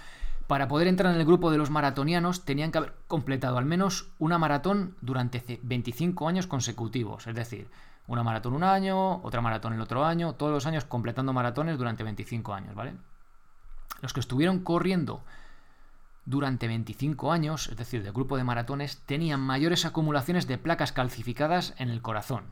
para 0.48 0.68
poder 0.68 0.88
entrar 0.88 1.14
en 1.14 1.20
el 1.20 1.26
grupo 1.26 1.52
de 1.52 1.58
los 1.58 1.70
maratonianos 1.70 2.44
tenían 2.44 2.72
que 2.72 2.80
haber 2.80 2.94
completado 3.08 3.58
al 3.58 3.66
menos 3.66 4.10
una 4.20 4.38
maratón 4.38 4.96
durante 5.02 5.60
25 5.64 6.28
años 6.28 6.48
consecutivos, 6.48 7.28
es 7.28 7.36
decir, 7.36 7.70
una 8.08 8.24
maratón 8.24 8.54
un 8.54 8.64
año, 8.64 9.22
otra 9.24 9.42
maratón 9.42 9.74
el 9.74 9.82
otro 9.82 10.06
año, 10.06 10.34
todos 10.34 10.52
los 10.52 10.66
años 10.66 10.86
completando 10.86 11.34
maratones 11.34 11.78
durante 11.78 12.04
25 12.04 12.54
años, 12.54 12.76
¿vale? 12.76 12.96
Los 14.02 14.14
que 14.14 14.20
estuvieron 14.20 14.60
corriendo 14.60 15.24
durante 16.26 16.68
25 16.68 17.32
años, 17.32 17.68
es 17.68 17.78
decir, 17.78 18.04
del 18.04 18.14
grupo 18.14 18.38
de 18.38 18.44
maratones, 18.44 18.98
tenían 19.06 19.40
mayores 19.40 19.86
acumulaciones 19.86 20.48
de 20.48 20.58
placas 20.58 20.92
calcificadas 20.92 21.74
en 21.78 21.90
el 21.90 22.02
corazón, 22.02 22.46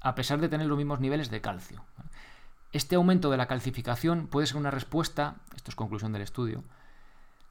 a 0.00 0.14
pesar 0.14 0.40
de 0.40 0.48
tener 0.48 0.66
los 0.66 0.78
mismos 0.78 1.00
niveles 1.00 1.30
de 1.30 1.40
calcio. 1.40 1.84
Este 2.72 2.96
aumento 2.96 3.30
de 3.30 3.36
la 3.36 3.46
calcificación 3.46 4.26
puede 4.26 4.46
ser 4.46 4.56
una 4.56 4.70
respuesta, 4.70 5.36
esto 5.56 5.70
es 5.70 5.74
conclusión 5.76 6.12
del 6.12 6.22
estudio, 6.22 6.62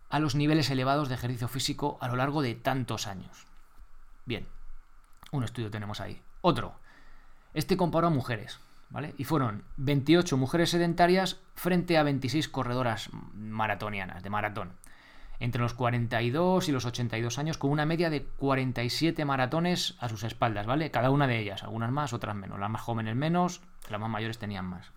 a 0.09 0.19
los 0.19 0.35
niveles 0.35 0.69
elevados 0.69 1.09
de 1.09 1.15
ejercicio 1.15 1.47
físico 1.47 1.97
a 2.01 2.07
lo 2.07 2.15
largo 2.15 2.41
de 2.41 2.55
tantos 2.55 3.07
años. 3.07 3.45
Bien, 4.25 4.47
un 5.31 5.43
estudio 5.43 5.71
tenemos 5.71 5.99
ahí. 5.99 6.21
Otro, 6.41 6.75
este 7.53 7.77
comparó 7.77 8.07
a 8.07 8.11
mujeres, 8.11 8.59
¿vale? 8.89 9.13
Y 9.17 9.23
fueron 9.23 9.63
28 9.77 10.37
mujeres 10.37 10.71
sedentarias 10.71 11.39
frente 11.55 11.97
a 11.97 12.03
26 12.03 12.49
corredoras 12.49 13.09
maratonianas, 13.33 14.23
de 14.23 14.29
maratón 14.29 14.73
entre 15.39 15.61
los 15.61 15.73
42 15.73 16.67
y 16.67 16.71
los 16.71 16.85
82 16.85 17.37
años, 17.37 17.57
con 17.57 17.69
una 17.69 17.85
media 17.85 18.09
de 18.09 18.23
47 18.23 19.23
maratones 19.25 19.95
a 19.99 20.09
sus 20.09 20.23
espaldas, 20.23 20.65
¿vale? 20.65 20.89
Cada 20.91 21.11
una 21.11 21.27
de 21.27 21.39
ellas, 21.39 21.63
algunas 21.63 21.91
más, 21.91 22.13
otras 22.13 22.35
menos. 22.35 22.59
Las 22.59 22.69
más 22.69 22.81
jóvenes 22.81 23.15
menos, 23.15 23.61
las 23.89 23.99
más 23.99 24.09
mayores 24.09 24.39
tenían 24.39 24.65
más. 24.65 24.91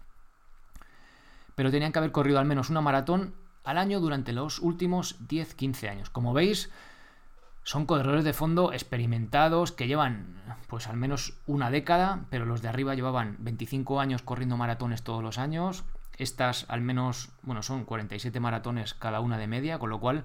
Pero 1.55 1.71
tenían 1.71 1.93
que 1.93 1.99
haber 1.99 2.13
corrido 2.13 2.39
al 2.39 2.47
menos 2.47 2.71
una 2.71 2.81
maratón 2.81 3.35
al 3.65 3.77
año 3.77 4.01
durante 4.01 4.33
los 4.33 4.61
últimos 4.61 5.21
10-15 5.29 5.91
años. 5.91 6.11
Como 6.11 6.33
veis, 6.33 6.71
son 7.63 7.87
corredores 7.87 8.25
de 8.25 8.33
fondo 8.33 8.73
experimentados 8.73 9.73
que 9.73 9.87
llevan 9.87 10.37
pues 10.67 10.89
al 10.89 10.97
menos 10.97 11.35
una 11.47 11.71
década, 11.71 12.25
pero 12.31 12.47
los 12.47 12.63
de 12.63 12.69
arriba 12.69 12.95
llevaban 12.95 13.37
25 13.41 14.01
años 14.01 14.23
corriendo 14.23 14.57
maratones 14.57 15.03
todos 15.03 15.23
los 15.23 15.39
años 15.39 15.85
estas 16.21 16.67
al 16.69 16.83
menos, 16.83 17.31
bueno, 17.43 17.63
son 17.63 17.85
47 17.85 18.39
maratones 18.41 18.95
cada 18.95 19.21
una 19.21 19.39
de 19.39 19.47
media, 19.47 19.79
con 19.79 19.91
lo 19.91 20.01
cual 20.01 20.25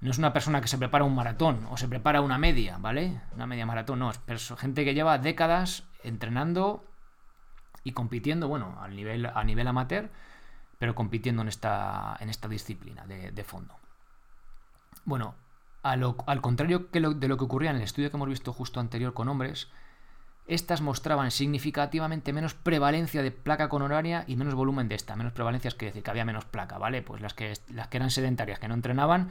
no 0.00 0.10
es 0.10 0.18
una 0.18 0.32
persona 0.32 0.60
que 0.60 0.68
se 0.68 0.78
prepara 0.78 1.04
un 1.04 1.14
maratón 1.14 1.66
o 1.70 1.76
se 1.76 1.88
prepara 1.88 2.20
una 2.20 2.38
media, 2.38 2.76
¿vale? 2.78 3.20
Una 3.34 3.46
media 3.46 3.66
maratón, 3.66 4.00
no, 4.00 4.10
es 4.10 4.54
gente 4.58 4.84
que 4.84 4.94
lleva 4.94 5.18
décadas 5.18 5.84
entrenando 6.02 6.84
y 7.84 7.92
compitiendo, 7.92 8.48
bueno, 8.48 8.76
a 8.80 8.88
nivel, 8.88 9.26
a 9.26 9.44
nivel 9.44 9.68
amateur, 9.68 10.10
pero 10.78 10.94
compitiendo 10.94 11.42
en 11.42 11.48
esta, 11.48 12.16
en 12.20 12.28
esta 12.28 12.48
disciplina 12.48 13.06
de, 13.06 13.44
fondo. 13.44 13.74
Bueno, 15.04 15.34
al 15.90 16.40
contrario 16.40 16.90
que 16.90 17.00
de 17.00 17.28
lo 17.28 17.36
que 17.36 17.44
ocurría 17.44 17.70
en 17.70 17.76
el 17.76 17.82
estudio 17.82 18.10
que 18.10 18.16
hemos 18.16 18.28
visto 18.28 18.52
justo 18.52 18.80
anterior 18.80 19.14
con 19.14 19.28
hombres, 19.28 19.68
estas 20.46 20.80
mostraban 20.80 21.30
significativamente 21.30 22.32
menos 22.32 22.54
prevalencia 22.54 23.22
de 23.22 23.32
placa 23.32 23.68
coronaria 23.68 24.24
y 24.28 24.36
menos 24.36 24.54
volumen 24.54 24.88
de 24.88 24.94
esta. 24.94 25.16
Menos 25.16 25.32
prevalencia 25.32 25.68
es 25.68 25.74
que 25.74 25.86
decir 25.86 26.02
que 26.02 26.10
había 26.10 26.24
menos 26.24 26.44
placa, 26.44 26.78
¿vale? 26.78 27.02
Pues 27.02 27.20
las 27.20 27.34
que, 27.34 27.52
las 27.72 27.88
que 27.88 27.96
eran 27.96 28.10
sedentarias, 28.10 28.60
que 28.60 28.68
no 28.68 28.74
entrenaban, 28.74 29.30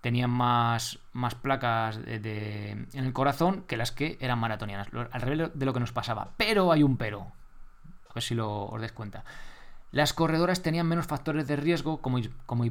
tenían 0.00 0.30
más, 0.30 0.98
más 1.12 1.34
placas 1.36 2.04
de, 2.04 2.70
en 2.70 3.04
el 3.04 3.12
corazón 3.12 3.62
que 3.68 3.76
las 3.76 3.92
que 3.92 4.18
eran 4.20 4.40
maratonianas. 4.40 4.88
Al 5.12 5.20
revés 5.20 5.50
de 5.54 5.66
lo 5.66 5.72
que 5.72 5.80
nos 5.80 5.92
pasaba. 5.92 6.30
Pero 6.36 6.72
hay 6.72 6.82
un 6.82 6.96
pero. 6.96 7.32
A 8.10 8.14
ver 8.14 8.22
si 8.22 8.34
lo 8.34 8.64
os 8.66 8.80
des 8.80 8.92
cuenta. 8.92 9.24
Las 9.92 10.12
corredoras 10.12 10.62
tenían 10.62 10.88
menos 10.88 11.06
factores 11.06 11.46
de 11.46 11.56
riesgo 11.56 11.98
como, 11.98 12.18
como 12.44 12.64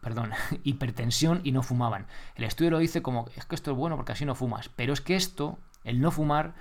perdón, 0.00 0.32
hipertensión 0.64 1.40
y 1.44 1.52
no 1.52 1.62
fumaban. 1.62 2.06
El 2.34 2.44
estudio 2.44 2.70
lo 2.70 2.78
dice 2.78 3.02
como, 3.02 3.28
es 3.36 3.44
que 3.44 3.54
esto 3.54 3.70
es 3.72 3.76
bueno 3.76 3.96
porque 3.96 4.12
así 4.12 4.24
no 4.24 4.34
fumas. 4.34 4.68
Pero 4.68 4.92
es 4.92 5.00
que 5.00 5.16
esto, 5.16 5.58
el 5.84 6.00
no 6.00 6.10
fumar 6.10 6.54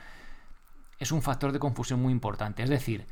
es 0.99 1.11
un 1.11 1.21
factor 1.21 1.51
de 1.51 1.59
confusión 1.59 2.01
muy 2.01 2.11
importante. 2.11 2.63
Es 2.63 2.69
decir, 2.69 3.05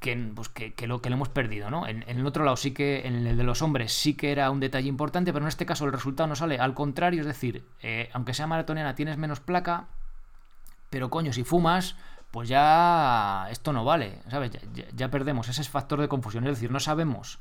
que, 0.00 0.32
pues 0.34 0.48
que, 0.48 0.86
lo, 0.86 1.00
que 1.00 1.10
lo 1.10 1.16
hemos 1.16 1.28
perdido, 1.28 1.70
¿no? 1.70 1.86
En, 1.86 2.02
el 2.08 2.26
otro 2.26 2.44
lado 2.44 2.56
sí 2.56 2.72
que, 2.72 3.06
en 3.06 3.26
el 3.26 3.36
de 3.36 3.44
los 3.44 3.62
hombres 3.62 3.92
sí 3.92 4.14
que 4.14 4.32
era 4.32 4.50
un 4.50 4.60
detalle 4.60 4.88
importante, 4.88 5.32
pero 5.32 5.44
en 5.44 5.48
este 5.48 5.66
caso 5.66 5.84
el 5.84 5.92
resultado 5.92 6.26
no 6.26 6.34
sale 6.34 6.58
al 6.58 6.74
contrario, 6.74 7.20
es 7.20 7.26
decir, 7.26 7.64
eh, 7.82 8.10
aunque 8.12 8.34
sea 8.34 8.46
maratoniana 8.46 8.94
tienes 8.94 9.18
menos 9.18 9.40
placa, 9.40 9.86
pero 10.90 11.10
coño, 11.10 11.32
si 11.32 11.44
fumas, 11.44 11.96
pues 12.30 12.48
ya 12.48 13.46
esto 13.50 13.72
no 13.72 13.84
vale, 13.84 14.18
¿sabes? 14.28 14.50
ya 14.94 15.10
perdemos 15.10 15.48
ese 15.48 15.62
factor 15.64 16.00
de 16.00 16.08
confusión, 16.08 16.44
es 16.44 16.56
decir, 16.56 16.70
no 16.70 16.80
sabemos 16.80 17.38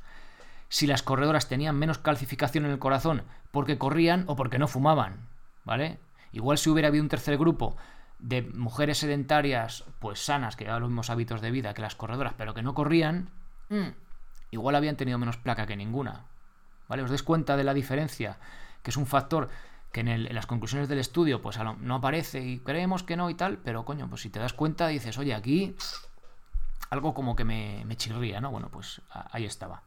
si 0.76 0.88
las 0.88 1.04
corredoras 1.04 1.48
tenían 1.48 1.80
menos 1.80 2.00
calcificación 2.00 2.66
en 2.66 2.72
el 2.72 2.80
corazón 2.80 3.24
porque 3.52 3.78
corrían 3.78 4.26
o 4.28 4.36
porque 4.36 4.60
no 4.60 4.68
fumaban, 4.68 5.30
¿vale? 5.64 6.00
Igual 6.34 6.58
si 6.58 6.70
hubiera 6.70 6.90
habido 6.90 7.02
un 7.02 7.08
tercer 7.08 7.38
grupo 7.38 7.78
de 8.20 8.42
mujeres 8.42 8.98
sedentarias, 8.98 9.86
pues 10.00 10.20
sanas, 10.20 10.58
que 10.58 10.66
llevaban 10.66 10.82
los 10.82 10.90
mismos 10.90 11.10
hábitos 11.10 11.40
de 11.40 11.50
vida 11.50 11.74
que 11.74 11.82
las 11.82 11.96
corredoras, 11.96 12.34
pero 12.38 12.54
que 12.54 12.62
no 12.62 12.74
corrían, 12.74 13.30
mm, 13.70 13.88
igual 14.52 14.76
habían 14.76 14.98
tenido 14.98 15.18
menos 15.18 15.38
placa 15.38 15.66
que 15.66 15.78
ninguna. 15.78 16.26
¿Vale? 16.90 17.04
¿Os 17.04 17.10
dais 17.10 17.24
cuenta 17.24 17.56
de 17.56 17.64
la 17.64 17.74
diferencia? 17.74 18.38
Que 18.84 18.92
es 18.92 18.98
un 18.98 19.06
factor 19.06 19.48
que 19.94 20.02
en, 20.02 20.36
las 20.36 20.46
conclusiones 20.46 20.90
del 20.90 21.00
estudio 21.00 21.42
pues 21.42 21.58
no 21.80 21.96
aparece 21.96 22.42
y 22.42 22.60
creemos 22.60 23.04
que 23.04 23.16
no 23.16 23.30
y 23.30 23.36
tal, 23.36 23.60
pero 23.60 23.86
coño, 23.86 24.10
pues 24.10 24.24
si 24.24 24.30
te 24.30 24.40
das 24.40 24.52
cuenta 24.52 24.90
dices, 24.90 25.18
oye, 25.18 25.34
aquí 25.36 25.78
algo 26.90 27.14
como 27.14 27.34
que 27.34 27.46
me, 27.46 27.86
me 27.86 27.96
chirría, 27.96 28.42
¿no? 28.42 28.52
Bueno, 28.52 28.68
pues 28.68 29.02
ahí 29.32 29.46
estaba. 29.46 29.82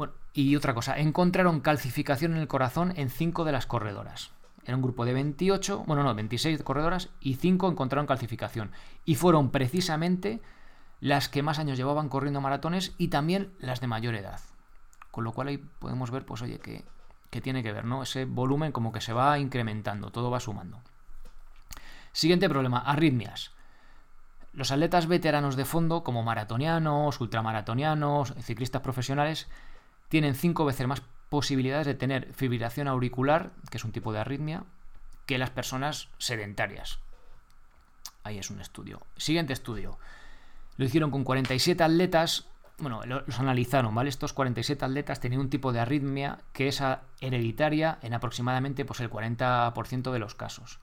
Bueno, 0.00 0.14
y 0.32 0.56
otra 0.56 0.72
cosa, 0.72 0.98
encontraron 0.98 1.60
calcificación 1.60 2.32
en 2.32 2.38
el 2.38 2.48
corazón 2.48 2.94
en 2.96 3.10
cinco 3.10 3.44
de 3.44 3.52
las 3.52 3.66
corredoras. 3.66 4.30
Era 4.64 4.74
un 4.74 4.80
grupo 4.80 5.04
de 5.04 5.12
28, 5.12 5.84
bueno, 5.86 6.02
no, 6.02 6.14
26 6.14 6.62
corredoras 6.62 7.10
y 7.20 7.34
5 7.34 7.68
encontraron 7.68 8.06
calcificación. 8.06 8.70
Y 9.04 9.16
fueron 9.16 9.50
precisamente 9.50 10.40
las 11.00 11.28
que 11.28 11.42
más 11.42 11.58
años 11.58 11.76
llevaban 11.76 12.08
corriendo 12.08 12.40
maratones 12.40 12.94
y 12.96 13.08
también 13.08 13.52
las 13.58 13.82
de 13.82 13.88
mayor 13.88 14.14
edad. 14.14 14.40
Con 15.10 15.24
lo 15.24 15.32
cual 15.32 15.48
ahí 15.48 15.58
podemos 15.58 16.10
ver, 16.10 16.24
pues 16.24 16.40
oye, 16.40 16.60
que, 16.60 16.82
tiene 17.42 17.62
que 17.62 17.72
ver, 17.74 17.84
¿no? 17.84 18.02
Ese 18.02 18.24
volumen 18.24 18.72
como 18.72 18.92
que 18.92 19.02
se 19.02 19.12
va 19.12 19.38
incrementando, 19.38 20.10
todo 20.10 20.30
va 20.30 20.40
sumando. 20.40 20.80
Siguiente 22.12 22.48
problema, 22.48 22.78
arritmias. 22.78 23.52
Los 24.54 24.72
atletas 24.72 25.08
veteranos 25.08 25.56
de 25.56 25.66
fondo, 25.66 26.02
como 26.04 26.22
maratonianos, 26.22 27.20
ultramaratonianos, 27.20 28.32
ciclistas 28.40 28.80
profesionales, 28.80 29.46
tienen 30.10 30.34
cinco 30.34 30.64
veces 30.66 30.86
más 30.86 31.02
posibilidades 31.30 31.86
de 31.86 31.94
tener 31.94 32.34
fibrilación 32.34 32.88
auricular, 32.88 33.52
que 33.70 33.78
es 33.78 33.84
un 33.84 33.92
tipo 33.92 34.12
de 34.12 34.18
arritmia, 34.18 34.64
que 35.24 35.38
las 35.38 35.50
personas 35.50 36.08
sedentarias. 36.18 36.98
Ahí 38.24 38.36
es 38.36 38.50
un 38.50 38.60
estudio. 38.60 39.00
Siguiente 39.16 39.52
estudio. 39.52 39.98
Lo 40.76 40.84
hicieron 40.84 41.12
con 41.12 41.22
47 41.22 41.84
atletas. 41.84 42.48
Bueno, 42.78 43.02
los 43.04 43.38
analizaron, 43.38 43.94
¿vale? 43.94 44.10
Estos 44.10 44.32
47 44.32 44.84
atletas 44.84 45.20
tenían 45.20 45.42
un 45.42 45.50
tipo 45.50 45.72
de 45.72 45.78
arritmia 45.78 46.40
que 46.52 46.66
es 46.66 46.82
hereditaria 47.20 47.98
en 48.02 48.12
aproximadamente 48.12 48.84
pues, 48.84 48.98
el 48.98 49.10
40% 49.10 50.10
de 50.10 50.18
los 50.18 50.34
casos. 50.34 50.80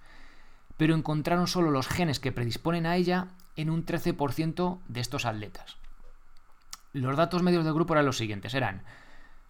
Pero 0.77 0.95
encontraron 0.95 1.47
solo 1.47 1.69
los 1.69 1.87
genes 1.89 2.21
que 2.21 2.31
predisponen 2.31 2.85
a 2.85 2.95
ella 2.95 3.27
en 3.57 3.69
un 3.69 3.85
13% 3.85 4.79
de 4.87 5.01
estos 5.01 5.25
atletas. 5.25 5.75
Los 6.93 7.17
datos 7.17 7.43
medios 7.43 7.65
del 7.65 7.73
grupo 7.73 7.93
eran 7.93 8.05
los 8.05 8.17
siguientes. 8.17 8.53
Eran 8.53 8.83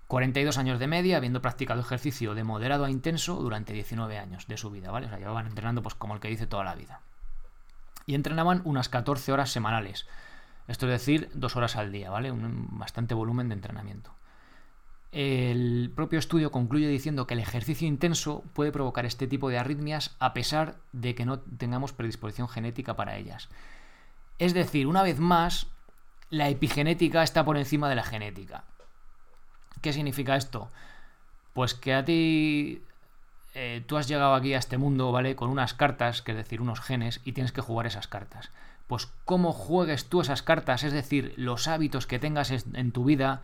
42 0.07 0.57
años 0.57 0.79
de 0.79 0.87
media, 0.87 1.17
habiendo 1.17 1.41
practicado 1.41 1.81
ejercicio 1.81 2.33
de 2.33 2.43
moderado 2.43 2.85
a 2.85 2.89
intenso 2.89 3.35
durante 3.35 3.73
19 3.73 4.17
años 4.17 4.47
de 4.47 4.57
su 4.57 4.71
vida, 4.71 4.89
¿vale? 4.89 5.07
O 5.07 5.09
sea, 5.09 5.19
llevaban 5.19 5.47
entrenando 5.47 5.83
pues 5.83 5.95
como 5.95 6.13
el 6.13 6.21
que 6.21 6.29
dice 6.29 6.47
toda 6.47 6.63
la 6.63 6.75
vida. 6.75 7.01
Y 8.05 8.15
entrenaban 8.15 8.61
unas 8.63 8.87
14 8.87 9.33
horas 9.33 9.51
semanales. 9.51 10.07
Esto 10.67 10.85
es 10.85 10.91
decir, 10.91 11.29
dos 11.33 11.55
horas 11.57 11.75
al 11.75 11.91
día, 11.91 12.09
¿vale? 12.09 12.31
Un 12.31 12.79
bastante 12.79 13.13
volumen 13.13 13.49
de 13.49 13.55
entrenamiento. 13.55 14.11
El 15.11 15.91
propio 15.95 16.19
estudio 16.19 16.51
concluye 16.51 16.87
diciendo 16.87 17.27
que 17.27 17.33
el 17.33 17.39
ejercicio 17.39 17.87
intenso 17.87 18.43
puede 18.53 18.71
provocar 18.71 19.05
este 19.05 19.27
tipo 19.27 19.49
de 19.49 19.57
arritmias 19.57 20.15
a 20.19 20.33
pesar 20.33 20.75
de 20.91 21.15
que 21.15 21.25
no 21.25 21.39
tengamos 21.39 21.93
predisposición 21.93 22.47
genética 22.47 22.95
para 22.95 23.17
ellas. 23.17 23.49
Es 24.37 24.53
decir, 24.53 24.87
una 24.87 25.03
vez 25.03 25.19
más, 25.19 25.67
la 26.29 26.49
epigenética 26.49 27.23
está 27.23 27.43
por 27.43 27.57
encima 27.57 27.89
de 27.89 27.95
la 27.95 28.03
genética. 28.03 28.65
¿Qué 29.81 29.93
significa 29.93 30.35
esto? 30.35 30.69
Pues 31.53 31.73
que 31.73 31.93
a 31.93 32.05
ti 32.05 32.81
eh, 33.53 33.83
tú 33.87 33.97
has 33.97 34.07
llegado 34.07 34.35
aquí 34.35 34.53
a 34.53 34.59
este 34.59 34.77
mundo, 34.77 35.11
¿vale? 35.11 35.35
Con 35.35 35.49
unas 35.49 35.73
cartas, 35.73 36.21
que 36.21 36.31
es 36.31 36.37
decir, 36.37 36.61
unos 36.61 36.79
genes, 36.79 37.21
y 37.23 37.31
tienes 37.31 37.51
que 37.51 37.61
jugar 37.61 37.87
esas 37.87 38.07
cartas. 38.07 38.51
Pues 38.87 39.07
cómo 39.25 39.51
juegues 39.51 40.05
tú 40.05 40.21
esas 40.21 40.43
cartas, 40.43 40.83
es 40.83 40.93
decir, 40.93 41.33
los 41.37 41.67
hábitos 41.67 42.07
que 42.07 42.19
tengas 42.19 42.51
en 42.51 42.91
tu 42.91 43.03
vida, 43.03 43.41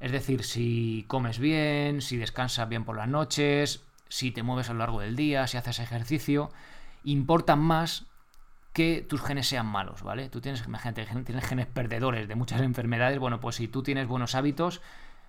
es 0.00 0.12
decir, 0.12 0.44
si 0.44 1.04
comes 1.08 1.38
bien, 1.38 2.02
si 2.02 2.16
descansas 2.16 2.68
bien 2.68 2.84
por 2.84 2.96
las 2.96 3.08
noches, 3.08 3.82
si 4.08 4.30
te 4.30 4.42
mueves 4.42 4.68
a 4.68 4.72
lo 4.72 4.80
largo 4.80 5.00
del 5.00 5.16
día, 5.16 5.46
si 5.46 5.56
haces 5.56 5.78
ejercicio, 5.78 6.50
importan 7.04 7.60
más 7.60 8.06
que 8.72 9.06
tus 9.08 9.22
genes 9.22 9.46
sean 9.48 9.66
malos, 9.66 10.02
¿vale? 10.02 10.28
Tú 10.28 10.40
tienes, 10.40 10.64
imagínate, 10.66 11.06
tienes 11.24 11.44
genes 11.44 11.66
perdedores 11.66 12.26
de 12.26 12.34
muchas 12.34 12.60
enfermedades, 12.60 13.18
bueno, 13.18 13.40
pues 13.40 13.56
si 13.56 13.68
tú 13.68 13.82
tienes 13.82 14.08
buenos 14.08 14.34
hábitos, 14.34 14.82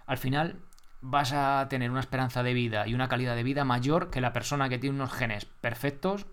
al 0.05 0.17
final 0.17 0.59
vas 1.01 1.33
a 1.33 1.67
tener 1.69 1.91
una 1.91 1.99
esperanza 1.99 2.43
de 2.43 2.53
vida 2.53 2.87
y 2.87 2.93
una 2.93 3.07
calidad 3.07 3.35
de 3.35 3.43
vida 3.43 3.63
mayor 3.63 4.09
que 4.09 4.21
la 4.21 4.33
persona 4.33 4.69
que 4.69 4.79
tiene 4.79 4.95
unos 4.95 5.13
genes 5.13 5.45
perfectos, 5.45 6.25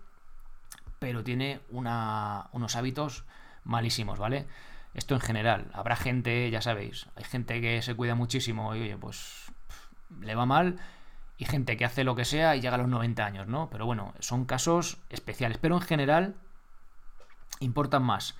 pero 0.99 1.23
tiene 1.23 1.61
unos 1.69 2.75
hábitos 2.75 3.25
malísimos, 3.63 4.19
¿vale? 4.19 4.47
Esto 4.93 5.15
en 5.15 5.21
general. 5.21 5.71
Habrá 5.73 5.95
gente, 5.95 6.49
ya 6.49 6.61
sabéis, 6.61 7.07
hay 7.15 7.23
gente 7.23 7.61
que 7.61 7.81
se 7.81 7.95
cuida 7.95 8.15
muchísimo 8.15 8.75
y 8.75 8.81
oye, 8.81 8.97
pues 8.97 9.51
le 10.21 10.35
va 10.35 10.45
mal 10.45 10.79
y 11.37 11.45
gente 11.45 11.77
que 11.77 11.85
hace 11.85 12.03
lo 12.03 12.15
que 12.15 12.25
sea 12.25 12.55
y 12.55 12.61
llega 12.61 12.75
a 12.75 12.77
los 12.77 12.87
90 12.87 13.25
años, 13.25 13.47
¿no? 13.47 13.69
Pero 13.69 13.85
bueno, 13.85 14.13
son 14.19 14.45
casos 14.45 14.97
especiales. 15.09 15.57
Pero 15.57 15.75
en 15.75 15.81
general 15.81 16.35
importan 17.59 18.03
más 18.03 18.35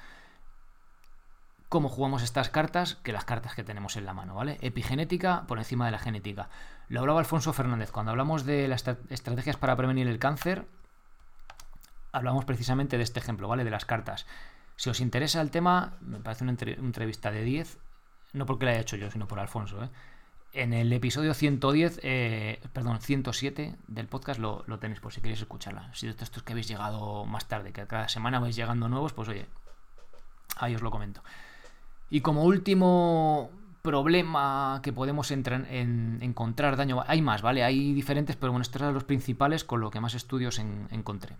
cómo 1.73 1.89
jugamos 1.89 2.21
estas 2.21 2.51
cartas 2.51 2.97
que 3.01 3.11
las 3.11 3.25
cartas 3.25 3.55
que 3.55 3.63
tenemos 3.63 3.97
en 3.97 4.05
la 4.05 4.13
mano, 4.13 4.35
¿vale? 4.35 4.59
Epigenética 4.61 5.45
por 5.47 5.57
encima 5.57 5.87
de 5.87 5.91
la 5.91 5.97
genética. 5.97 6.47
Lo 6.87 6.99
hablaba 6.99 7.19
Alfonso 7.19 7.51
Fernández. 7.51 7.89
Cuando 7.89 8.11
hablamos 8.11 8.45
de 8.45 8.67
las 8.67 8.87
estrategias 9.09 9.57
para 9.57 9.75
prevenir 9.75 10.07
el 10.07 10.19
cáncer, 10.19 10.67
hablamos 12.11 12.45
precisamente 12.45 12.99
de 12.99 13.03
este 13.03 13.19
ejemplo, 13.19 13.47
¿vale? 13.47 13.63
De 13.63 13.71
las 13.71 13.85
cartas. 13.85 14.27
Si 14.75 14.91
os 14.91 14.99
interesa 14.99 15.41
el 15.41 15.49
tema, 15.49 15.97
me 16.01 16.19
parece 16.19 16.43
una, 16.43 16.55
entrevista 16.61 17.31
de 17.31 17.43
10, 17.43 17.79
no 18.33 18.45
porque 18.45 18.65
la 18.65 18.71
haya 18.73 18.81
hecho 18.81 18.95
yo, 18.95 19.09
sino 19.09 19.27
por 19.27 19.39
Alfonso, 19.39 19.83
¿eh? 19.83 19.89
En 20.53 20.73
el 20.73 20.93
episodio 20.93 21.33
110, 21.33 22.01
eh, 22.03 22.61
perdón, 22.71 22.99
107 22.99 23.75
del 23.87 24.07
podcast 24.07 24.39
lo, 24.39 24.63
tenéis 24.77 24.99
por 24.99 25.11
si 25.11 25.21
queréis 25.21 25.41
escucharla. 25.41 25.91
Si 25.95 26.05
de 26.05 26.11
estos 26.11 26.43
que 26.43 26.53
habéis 26.53 26.67
llegado 26.67 27.25
más 27.25 27.47
tarde, 27.47 27.73
que 27.73 27.87
cada 27.87 28.09
semana 28.09 28.39
vais 28.39 28.55
llegando 28.55 28.87
nuevos, 28.89 29.11
pues 29.13 29.27
oye, 29.27 29.47
ahí 30.57 30.75
os 30.75 30.83
lo 30.83 30.91
comento. 30.91 31.23
Y 32.13 32.21
como 32.21 32.43
último 32.43 33.49
problema 33.81 34.81
que 34.83 34.93
podemos 34.93 35.31
en, 35.31 36.19
encontrar 36.21 36.77
daño, 36.77 37.03
hay 37.07 37.23
más, 37.23 37.41
¿vale? 37.41 37.63
Hay 37.63 37.91
diferentes, 37.91 38.35
pero 38.35 38.51
bueno, 38.51 38.61
estos 38.61 38.83
eran 38.83 38.93
los 38.93 39.03
principales 39.03 39.63
con 39.63 39.81
lo 39.81 39.89
que 39.89 39.99
más 39.99 40.13
estudios 40.13 40.59
encontré. 40.59 41.37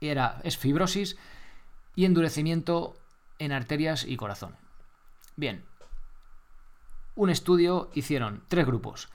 Era, 0.00 0.40
es 0.44 0.56
fibrosis 0.56 1.18
y 1.94 2.06
endurecimiento 2.06 2.96
en 3.38 3.52
arterias 3.52 4.06
y 4.06 4.16
corazón. 4.16 4.56
Bien, 5.36 5.62
un 7.14 7.28
estudio 7.28 7.90
hicieron 7.92 8.42
tres 8.48 8.64
grupos. 8.64 9.10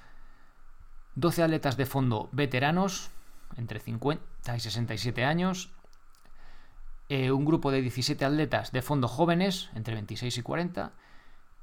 12 1.16 1.42
atletas 1.42 1.76
de 1.76 1.88
fondo 1.88 2.30
veteranos, 2.32 3.10
entre 3.58 3.80
50 3.80 4.56
y 4.56 4.60
67 4.60 5.26
años, 5.26 5.72
eh, 7.10 7.32
un 7.32 7.46
grupo 7.46 7.72
de 7.72 7.82
17 7.82 8.24
atletas 8.26 8.72
de 8.72 8.82
fondo 8.82 9.08
jóvenes, 9.08 9.70
entre 9.76 9.94
26 9.94 10.38
y 10.38 10.42
40, 10.42 10.92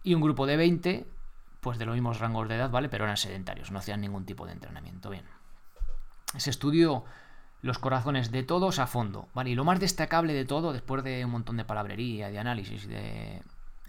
y 0.02 0.14
un 0.14 0.20
grupo 0.20 0.46
de 0.46 0.56
20, 0.56 1.06
pues 1.60 1.78
de 1.78 1.86
los 1.86 1.94
mismos 1.94 2.18
rangos 2.18 2.48
de 2.48 2.56
edad, 2.56 2.70
¿vale? 2.70 2.88
Pero 2.88 3.04
eran 3.04 3.16
sedentarios, 3.16 3.70
no 3.70 3.78
hacían 3.78 4.00
ningún 4.00 4.24
tipo 4.24 4.46
de 4.46 4.52
entrenamiento. 4.52 5.10
Bien. 5.10 5.24
Se 6.36 6.50
estudió 6.50 7.04
los 7.62 7.78
corazones 7.78 8.30
de 8.30 8.42
todos 8.42 8.78
a 8.78 8.86
fondo, 8.86 9.28
¿vale? 9.34 9.50
Y 9.50 9.54
lo 9.54 9.64
más 9.64 9.80
destacable 9.80 10.32
de 10.32 10.44
todo, 10.44 10.72
después 10.72 11.04
de 11.04 11.24
un 11.24 11.30
montón 11.30 11.56
de 11.56 11.64
palabrería, 11.64 12.30
de 12.30 12.38
análisis, 12.38 12.86
de 12.86 13.42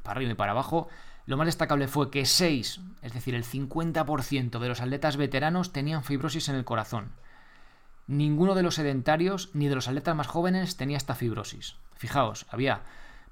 para 0.03 0.17
arriba 0.17 0.31
y 0.31 0.35
para 0.35 0.51
abajo, 0.51 0.89
lo 1.25 1.37
más 1.37 1.45
destacable 1.45 1.87
fue 1.87 2.09
que 2.09 2.25
6, 2.25 2.81
es 3.01 3.13
decir, 3.13 3.35
el 3.35 3.45
50% 3.45 4.59
de 4.59 4.67
los 4.67 4.81
atletas 4.81 5.17
veteranos 5.17 5.71
tenían 5.71 6.03
fibrosis 6.03 6.49
en 6.49 6.55
el 6.55 6.65
corazón. 6.65 7.11
Ninguno 8.07 8.55
de 8.55 8.63
los 8.63 8.75
sedentarios 8.75 9.49
ni 9.53 9.67
de 9.67 9.75
los 9.75 9.87
atletas 9.87 10.15
más 10.15 10.27
jóvenes 10.27 10.77
tenía 10.77 10.97
esta 10.97 11.15
fibrosis. 11.15 11.75
Fijaos, 11.95 12.45
había 12.49 12.81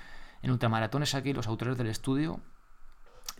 En 0.41 0.51
ultramaratones 0.51 1.15
aquí 1.15 1.35
los 1.35 1.47
autores 1.47 1.77
del 1.77 1.89
estudio 1.89 2.41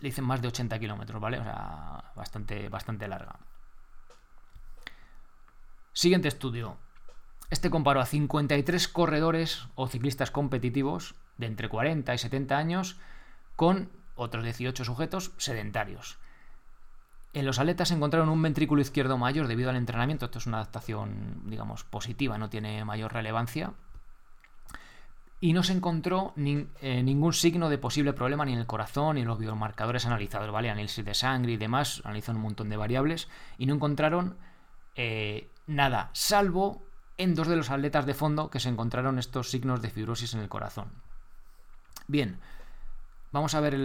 le 0.01 0.09
dicen 0.09 0.25
más 0.25 0.41
de 0.41 0.47
80 0.47 0.79
kilómetros, 0.79 1.21
¿vale? 1.21 1.39
O 1.39 1.43
sea, 1.43 2.11
bastante, 2.15 2.69
bastante 2.69 3.07
larga. 3.07 3.35
Siguiente 5.93 6.27
estudio. 6.27 6.77
Este 7.49 7.69
comparó 7.69 7.99
a 7.99 8.05
53 8.05 8.87
corredores 8.87 9.67
o 9.75 9.87
ciclistas 9.87 10.31
competitivos 10.31 11.15
de 11.37 11.47
entre 11.47 11.67
40 11.67 12.13
y 12.13 12.17
70 12.17 12.57
años 12.57 12.97
con 13.55 13.89
otros 14.15 14.43
18 14.43 14.85
sujetos 14.85 15.31
sedentarios. 15.37 16.19
En 17.33 17.45
los 17.45 17.59
atletas 17.59 17.91
encontraron 17.91 18.29
un 18.29 18.41
ventrículo 18.41 18.81
izquierdo 18.81 19.17
mayor 19.17 19.47
debido 19.47 19.69
al 19.69 19.75
entrenamiento. 19.75 20.25
Esto 20.25 20.39
es 20.39 20.47
una 20.47 20.57
adaptación, 20.57 21.43
digamos, 21.45 21.83
positiva, 21.83 22.37
no 22.37 22.49
tiene 22.49 22.85
mayor 22.85 23.13
relevancia 23.13 23.73
y 25.41 25.53
no 25.53 25.63
se 25.63 25.73
encontró 25.73 26.33
eh, 26.35 27.03
ningún 27.03 27.33
signo 27.33 27.69
de 27.69 27.77
posible 27.77 28.13
problema 28.13 28.45
ni 28.45 28.53
en 28.53 28.59
el 28.59 28.65
corazón 28.65 29.15
ni 29.15 29.21
en 29.21 29.27
los 29.27 29.39
biomarcadores 29.39 30.05
analizados, 30.05 30.51
¿vale? 30.51 30.69
Análisis 30.69 31.05
de 31.05 31.13
sangre 31.13 31.53
y 31.53 31.57
demás, 31.57 32.01
analizaron 32.03 32.37
un 32.37 32.43
montón 32.43 32.69
de 32.69 32.77
variables 32.77 33.29
y 33.57 33.65
no 33.65 33.75
encontraron 33.75 34.37
eh, 34.95 35.49
nada, 35.65 36.09
salvo 36.13 36.83
en 37.17 37.35
dos 37.35 37.47
de 37.47 37.55
los 37.55 37.69
atletas 37.69 38.05
de 38.05 38.13
fondo 38.13 38.49
que 38.49 38.59
se 38.59 38.69
encontraron 38.69 39.17
estos 39.17 39.49
signos 39.49 39.81
de 39.81 39.89
fibrosis 39.89 40.33
en 40.33 40.41
el 40.41 40.49
corazón. 40.49 40.91
Bien, 42.07 42.39
vamos 43.31 43.55
a 43.55 43.61
ver 43.61 43.75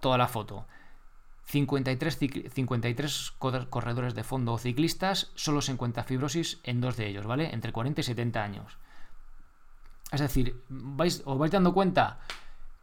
toda 0.00 0.18
la 0.18 0.28
foto. 0.28 0.66
53, 1.44 2.18
53 2.52 3.32
corredores 3.38 4.14
de 4.14 4.22
fondo 4.22 4.52
o 4.52 4.58
ciclistas, 4.58 5.32
solo 5.34 5.62
se 5.62 5.72
encuentra 5.72 6.04
fibrosis 6.04 6.60
en 6.62 6.80
dos 6.80 6.96
de 6.96 7.06
ellos, 7.06 7.26
¿vale? 7.26 7.54
Entre 7.54 7.72
40 7.72 8.00
y 8.00 8.04
70 8.04 8.42
años. 8.42 8.78
Es 10.10 10.20
decir, 10.20 10.62
vais, 10.68 11.22
os 11.24 11.38
vais 11.38 11.50
dando 11.50 11.74
cuenta, 11.74 12.18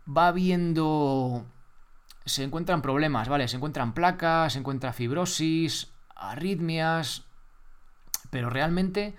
va 0.05 0.27
habiendo... 0.27 1.45
Se 2.25 2.43
encuentran 2.43 2.81
problemas, 2.81 3.29
¿vale? 3.29 3.47
Se 3.47 3.57
encuentran 3.57 3.93
placas, 3.93 4.53
se 4.53 4.59
encuentra 4.59 4.93
fibrosis, 4.93 5.91
arritmias, 6.15 7.23
pero 8.31 8.49
realmente 8.49 9.15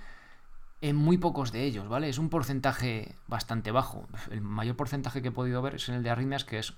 en 0.81 0.97
muy 0.97 1.19
pocos 1.19 1.53
de 1.53 1.64
ellos, 1.64 1.88
¿vale? 1.88 2.09
Es 2.09 2.19
un 2.19 2.29
porcentaje 2.29 3.14
bastante 3.27 3.71
bajo. 3.71 4.07
El 4.31 4.40
mayor 4.40 4.77
porcentaje 4.77 5.23
que 5.23 5.29
he 5.29 5.33
podido 5.33 5.62
ver 5.62 5.77
es 5.77 5.88
en 5.88 5.97
el 5.97 6.03
de 6.03 6.11
arritmias, 6.11 6.45
que 6.45 6.59
es 6.59 6.75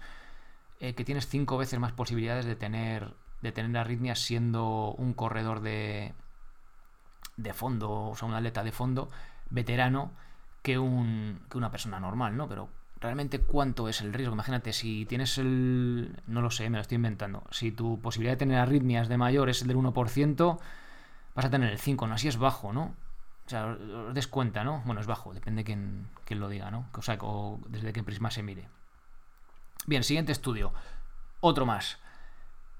eh, 0.80 0.94
que 0.94 1.04
tienes 1.04 1.28
cinco 1.28 1.58
veces 1.58 1.78
más 1.80 1.92
posibilidades 1.92 2.44
de 2.44 2.56
tener, 2.56 3.14
de 3.42 3.52
tener 3.52 3.76
arritmias 3.76 4.20
siendo 4.20 4.94
un 4.96 5.14
corredor 5.14 5.60
de, 5.60 6.14
de 7.36 7.52
fondo, 7.54 8.10
o 8.10 8.14
sea, 8.14 8.28
un 8.28 8.34
atleta 8.34 8.62
de 8.62 8.72
fondo 8.72 9.10
veterano 9.50 10.12
que, 10.68 10.78
un, 10.78 11.40
que 11.50 11.56
una 11.56 11.70
persona 11.70 11.98
normal, 11.98 12.36
¿no? 12.36 12.46
Pero 12.46 12.68
realmente 13.00 13.40
cuánto 13.40 13.88
es 13.88 14.02
el 14.02 14.12
riesgo. 14.12 14.34
Imagínate, 14.34 14.74
si 14.74 15.06
tienes 15.06 15.38
el... 15.38 16.20
No 16.26 16.42
lo 16.42 16.50
sé, 16.50 16.68
me 16.68 16.76
lo 16.76 16.82
estoy 16.82 16.96
inventando. 16.96 17.42
Si 17.50 17.72
tu 17.72 17.98
posibilidad 18.00 18.34
de 18.34 18.36
tener 18.36 18.58
arritmias 18.58 19.08
de 19.08 19.16
mayor 19.16 19.48
es 19.48 19.62
el 19.62 19.68
del 19.68 19.78
1%, 19.78 20.58
vas 21.34 21.44
a 21.46 21.48
tener 21.48 21.70
el 21.70 21.78
5, 21.78 22.06
¿no? 22.06 22.14
Así 22.14 22.28
es 22.28 22.36
bajo, 22.36 22.74
¿no? 22.74 22.82
o 23.46 23.48
sea, 23.48 23.78
os 24.08 24.12
des 24.12 24.28
cuenta, 24.28 24.62
¿no? 24.62 24.82
Bueno, 24.84 25.00
es 25.00 25.06
bajo, 25.06 25.32
depende 25.32 25.64
de 25.64 25.64
quién, 25.64 26.38
lo 26.38 26.50
diga, 26.50 26.70
¿no? 26.70 26.90
O 26.92 27.00
sea, 27.00 27.18
desde 27.68 27.94
qué 27.94 28.02
prisma 28.02 28.30
se 28.30 28.42
mire. 28.42 28.68
Bien, 29.86 30.04
siguiente 30.04 30.32
estudio. 30.32 30.74
Otro 31.40 31.64
más. 31.64 31.98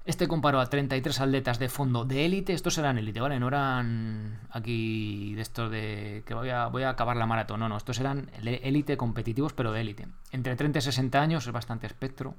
Este 0.05 0.27
comparó 0.27 0.59
a 0.59 0.65
33 0.65 1.19
atletas 1.21 1.59
de 1.59 1.69
fondo 1.69 2.05
de 2.05 2.25
élite. 2.25 2.53
Estos 2.53 2.77
eran 2.77 2.97
élite, 2.97 3.19
¿vale? 3.19 3.39
No 3.39 3.47
eran 3.47 4.39
aquí 4.49 5.35
de 5.35 5.41
estos 5.41 5.69
de 5.69 6.23
que 6.25 6.33
voy 6.33 6.49
a, 6.49 6.89
acabar 6.89 7.17
la 7.17 7.25
maratón. 7.25 7.59
No, 7.59 7.69
no. 7.69 7.77
Estos 7.77 7.99
eran 7.99 8.31
élite 8.43 8.97
competitivos, 8.97 9.53
pero 9.53 9.71
de 9.71 9.81
élite. 9.81 10.07
Entre 10.31 10.55
30 10.55 10.79
y 10.79 10.81
60 10.81 11.21
años, 11.21 11.45
es 11.45 11.51
bastante 11.51 11.85
espectro. 11.85 12.35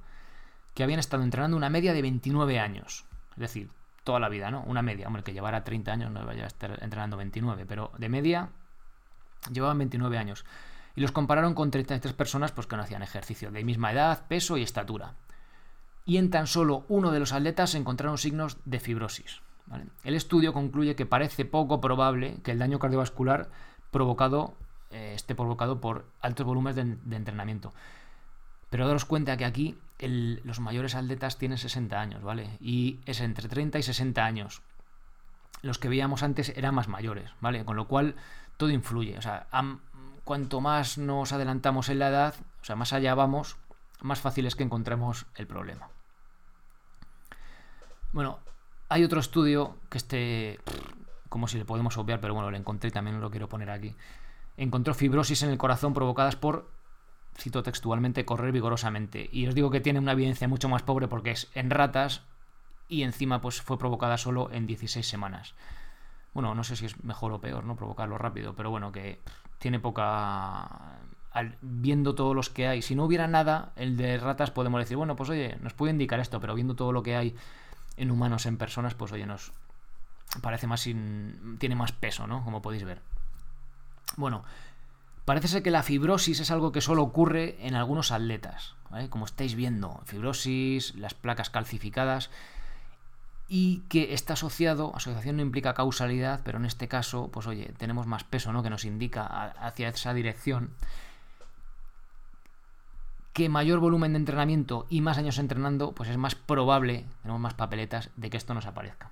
Que 0.75 0.83
habían 0.83 1.01
estado 1.01 1.23
entrenando 1.23 1.57
una 1.57 1.71
media 1.71 1.93
de 1.93 2.03
29 2.03 2.59
años. 2.59 3.05
Es 3.33 3.39
decir, 3.39 3.71
toda 4.05 4.19
la 4.19 4.29
vida, 4.29 4.51
¿no? 4.51 4.63
Una 4.63 4.83
media. 4.83 5.07
Hombre, 5.07 5.23
que 5.23 5.33
llevara 5.33 5.63
30 5.63 5.93
años 5.93 6.11
no 6.11 6.25
vaya 6.25 6.45
a 6.45 6.49
estar 6.49 6.83
entrenando 6.83 7.17
29. 7.19 7.67
Pero 7.67 7.93
de 7.99 8.09
media 8.09 8.49
llevaban 9.53 9.79
29 9.79 10.19
años. 10.19 10.45
Y 10.97 11.03
los 11.03 11.13
compararon 11.13 11.55
con 11.55 11.71
33 11.71 12.15
personas 12.15 12.53
pues, 12.53 12.67
que 12.67 12.77
no 12.77 12.83
hacían 12.83 13.03
ejercicio. 13.03 13.53
De 13.53 13.63
misma 13.63 13.93
edad, 13.93 14.27
peso 14.27 14.57
y 14.57 14.63
estatura 14.63 15.15
y 16.11 16.17
en 16.17 16.29
tan 16.29 16.49
solo 16.49 16.85
uno 16.89 17.13
de 17.13 17.21
los 17.21 17.33
atletas 17.33 17.71
se 17.71 17.79
encontraron 17.79 18.19
signos 18.19 18.57
de 18.65 18.81
fibrosis. 18.81 19.43
El 20.03 20.17
estudio 20.17 20.53
concluye 20.53 20.97
que 20.97 21.07
parece 21.07 21.45
poco 21.45 21.81
probable 21.81 22.39
que 22.43 22.51
el 22.51 22.59
daño 22.59 22.81
cardiovascular 22.81 23.49
provocado, 23.93 24.57
eh, 24.91 25.13
esté 25.15 25.37
provocado 25.37 25.81
por 25.81 26.07
altos 26.21 26.45
volúmenes 26.45 26.75
de, 26.75 27.17
entrenamiento. 27.17 27.73
Pero 28.71 28.89
daros 28.89 29.05
cuenta 29.05 29.37
que 29.37 29.45
aquí 29.45 29.79
los 30.01 30.59
mayores 30.59 30.97
atletas 30.97 31.39
tienen 31.39 31.59
60 31.59 32.01
años, 32.01 32.25
¿vale? 32.25 32.59
Y 32.59 32.99
es 33.07 33.21
entre 33.21 33.49
30 33.49 33.79
y 33.79 33.85
60 33.85 34.25
años. 34.25 34.63
Los 35.63 35.79
que 35.79 35.89
veíamos 35.89 36.25
antes 36.25 36.49
eran 36.57 36.75
más 36.75 36.89
mayores, 36.89 37.31
¿vale? 37.41 37.65
Con 37.65 37.77
lo 37.77 37.87
cual 37.87 38.17
todo 38.57 38.71
influye. 38.71 39.17
O 39.17 39.23
sea, 39.23 39.47
cuanto 40.25 40.61
más 40.61 40.99
nos 40.99 41.33
adelantamos 41.33 41.89
en 41.89 42.01
la 42.01 42.09
edad, 42.09 42.35
o 42.63 42.65
sea, 42.65 42.75
más 42.75 42.93
allá 42.93 43.15
vamos, 43.15 43.59
más 44.01 44.19
fácil 44.19 44.47
es 44.47 44.57
que 44.57 44.65
encontremos 44.65 45.27
el 45.37 45.47
problema. 45.47 45.89
Bueno, 48.13 48.41
hay 48.89 49.05
otro 49.05 49.21
estudio 49.21 49.77
que 49.89 49.99
este, 49.99 50.59
como 51.29 51.47
si 51.47 51.59
le 51.59 51.65
podemos 51.65 51.97
obviar, 51.97 52.21
pero 52.21 52.35
bueno, 52.35 52.51
lo 52.51 52.57
encontré 52.57 52.89
y 52.89 52.93
también 52.93 53.21
lo 53.21 53.31
quiero 53.31 53.49
poner 53.49 53.71
aquí. 53.71 53.95
Encontró 54.57 54.95
fibrosis 54.95 55.43
en 55.43 55.51
el 55.51 55.59
corazón 55.59 55.95
provocadas 55.95 56.37
por, 56.37 56.71
cito 57.39 57.63
textualmente, 57.63 58.25
correr 58.25 58.53
vigorosamente. 58.53 59.29
Y 59.33 59.47
os 59.47 59.55
digo 59.55 59.71
que 59.71 59.81
tiene 59.81 60.01
una 60.01 60.13
evidencia 60.13 60.49
mucho 60.49 60.69
más 60.69 60.83
pobre 60.83 61.09
porque 61.09 61.31
es 61.31 61.49
en 61.55 61.71
ratas 61.71 62.23
y 62.89 63.05
encima 63.05 63.41
pues 63.41 63.63
fue 63.63 63.79
provocada 63.79 64.19
solo 64.19 64.51
en 64.53 64.67
16 64.67 65.07
semanas. 65.07 65.55
Bueno, 66.35 66.55
no 66.55 66.65
sé 66.65 66.77
si 66.77 66.87
es 66.87 67.03
mejor 67.05 67.33
o 67.33 67.41
peor, 67.41 67.65
¿no? 67.65 67.77
Provocarlo 67.77 68.19
rápido, 68.19 68.55
pero 68.55 68.71
bueno, 68.71 68.93
que 68.93 69.21
tiene 69.59 69.79
poca 69.79 70.99
viendo 71.61 72.17
todos 72.17 72.35
los 72.35 72.51
que 72.51 72.67
hay, 72.67 72.83
si 72.83 72.97
no 72.97 73.05
hubiera 73.05 73.29
nada, 73.29 73.73
el 73.77 73.97
de 73.97 74.19
ratas 74.19 74.51
podemos 74.51 74.81
decir, 74.81 74.97
bueno, 74.97 75.15
pues 75.15 75.31
oye, 75.31 75.57
nos 75.63 75.75
puede 75.75 75.93
indicar 75.93 76.19
esto, 76.19 76.41
pero 76.41 76.57
viendo 76.57 76.75
todo 76.75 76.91
lo 76.91 77.05
que 77.05 77.15
hay 77.15 77.37
en 77.97 78.11
humanos, 78.11 78.47
en 78.47 78.57
personas, 78.57 78.95
pues 78.95 79.13
oye, 79.13 79.27
nos 79.27 79.53
parece 80.43 80.67
más, 80.67 80.81
sin, 80.81 81.57
tiene 81.59 81.75
más 81.75 81.93
peso, 81.93 82.27
¿no? 82.27 82.45
Como 82.45 82.63
podéis 82.63 82.85
ver. 82.85 83.03
Bueno, 84.17 84.45
parece 85.25 85.49
ser 85.49 85.63
que 85.63 85.71
la 85.71 85.83
fibrosis 85.83 86.41
es 86.41 86.51
algo 86.51 86.73
que 86.73 86.81
solo 86.81 87.03
ocurre 87.03 87.57
en 87.67 87.75
algunos 87.75 88.13
atletas, 88.13 88.75
¿vale? 88.91 89.09
Como 89.09 89.25
estáis 89.25 89.55
viendo, 89.55 90.01
fibrosis, 90.05 90.95
las 90.95 91.15
placas 91.15 91.51
calcificadas, 91.51 92.31
y 93.53 93.81
que 93.89 94.15
está 94.15 94.35
asociado, 94.35 94.95
asociación 94.95 95.37
no 95.37 95.43
implica 95.43 95.75
causalidad, 95.75 96.41
pero 96.45 96.59
en 96.59 96.65
este 96.65 96.87
caso, 96.87 97.31
pues 97.33 97.49
oye, 97.49 97.75
tenemos 97.79 98.07
más 98.07 98.23
peso, 98.23 98.53
¿no? 98.53 98.63
Que 98.63 98.71
nos 98.71 98.85
indica 98.85 99.27
hacia 99.27 99.89
esa 99.89 100.15
dirección 100.15 100.71
que 103.33 103.49
mayor 103.49 103.79
volumen 103.79 104.13
de 104.13 104.19
entrenamiento 104.19 104.87
y 104.91 105.01
más 105.01 105.19
años 105.19 105.39
entrenando, 105.39 105.93
pues 105.93 106.11
es 106.11 106.17
más 106.17 106.35
probable, 106.35 107.07
tenemos 107.23 107.41
más 107.41 107.55
papeletas, 107.55 108.11
de 108.17 108.31
que 108.31 108.37
esto 108.37 108.55
nos 108.55 108.67
aparezca. 108.67 109.11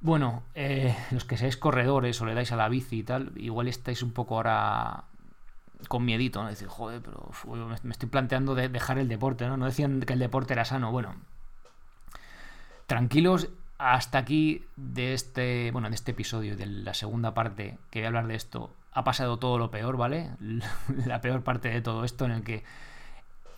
Bueno, 0.00 0.42
eh, 0.54 0.96
los 1.10 1.24
que 1.26 1.36
seáis 1.36 1.58
corredores 1.58 2.20
o 2.20 2.26
le 2.26 2.34
dais 2.34 2.52
a 2.52 2.56
la 2.56 2.70
bici 2.70 3.00
y 3.00 3.02
tal, 3.02 3.32
igual 3.36 3.68
estáis 3.68 4.02
un 4.02 4.12
poco 4.12 4.36
ahora 4.36 5.04
con 5.88 6.04
miedito, 6.04 6.42
¿no? 6.42 6.48
Decir, 6.48 6.68
joder, 6.68 7.02
pero 7.02 7.30
me 7.82 7.92
estoy 7.92 8.08
planteando 8.08 8.54
de 8.54 8.68
dejar 8.68 8.98
el 8.98 9.08
deporte, 9.08 9.46
¿no? 9.46 9.56
No 9.56 9.66
decían 9.66 10.00
que 10.00 10.14
el 10.14 10.18
deporte 10.18 10.54
era 10.54 10.64
sano. 10.64 10.90
Bueno, 10.90 11.16
tranquilos, 12.86 13.50
hasta 13.76 14.18
aquí 14.18 14.64
de 14.76 15.12
este, 15.12 15.70
bueno, 15.70 15.88
de 15.90 15.94
este 15.94 16.12
episodio, 16.12 16.56
de 16.56 16.66
la 16.66 16.94
segunda 16.94 17.34
parte, 17.34 17.78
que 17.90 18.00
voy 18.00 18.04
a 18.04 18.08
hablar 18.08 18.26
de 18.26 18.36
esto, 18.36 18.74
ha 18.92 19.04
pasado 19.04 19.38
todo 19.38 19.58
lo 19.58 19.70
peor, 19.70 19.96
¿vale? 19.96 20.30
La 21.06 21.20
peor 21.20 21.42
parte 21.42 21.68
de 21.68 21.80
todo 21.80 22.04
esto 22.04 22.24
en 22.24 22.32
el 22.32 22.42
que 22.42 22.64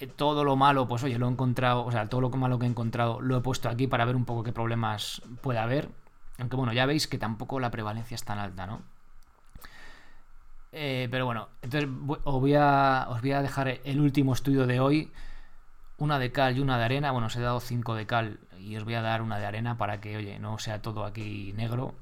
eh, 0.01 0.07
todo 0.07 0.45
lo 0.45 0.57
malo, 0.57 0.89
pues 0.89 1.03
oye, 1.05 1.19
lo 1.19 1.29
he 1.29 1.31
encontrado, 1.31 1.85
o 1.85 1.93
sea, 1.93 2.09
todo 2.09 2.21
lo 2.21 2.31
malo 2.31 2.59
que 2.59 2.67
he 2.67 2.69
encontrado 2.69 3.21
lo 3.21 3.37
he 3.37 3.41
puesto 3.41 3.69
aquí 3.69 3.87
para 3.87 4.05
ver 4.05 4.17
un 4.17 4.25
poco 4.25 4.43
qué 4.43 4.53
problemas 4.53 5.23
puede 5.41 5.59
haber. 5.59 5.89
Aunque 6.39 6.57
bueno, 6.57 6.73
ya 6.73 6.87
veis 6.87 7.07
que 7.07 7.19
tampoco 7.19 7.61
la 7.61 7.71
prevalencia 7.71 8.15
es 8.15 8.25
tan 8.25 8.39
alta, 8.39 8.67
¿no? 8.67 8.83
Eh, 10.73 11.07
pero 11.11 11.27
bueno, 11.27 11.49
entonces 11.61 11.89
os 12.25 12.41
voy, 12.41 12.55
a, 12.55 13.07
os 13.11 13.21
voy 13.21 13.33
a 13.33 13.43
dejar 13.43 13.81
el 13.85 14.01
último 14.01 14.33
estudio 14.33 14.67
de 14.67 14.81
hoy. 14.81 15.13
Una 15.99 16.19
de 16.19 16.33
cal 16.33 16.57
y 16.57 16.61
una 16.61 16.79
de 16.79 16.85
arena. 16.85 17.13
Bueno, 17.13 17.29
os 17.29 17.37
he 17.37 17.41
dado 17.41 17.61
cinco 17.61 17.95
de 17.95 18.07
cal 18.07 18.41
y 18.59 18.77
os 18.77 18.85
voy 18.85 18.95
a 18.95 19.03
dar 19.03 19.23
una 19.23 19.39
de 19.39 19.47
arena 19.47 19.77
para 19.77 20.01
que, 20.01 20.17
oye, 20.17 20.39
no 20.39 20.59
sea 20.59 20.83
todo 20.83 21.05
aquí 21.05 21.53
negro. 21.57 21.95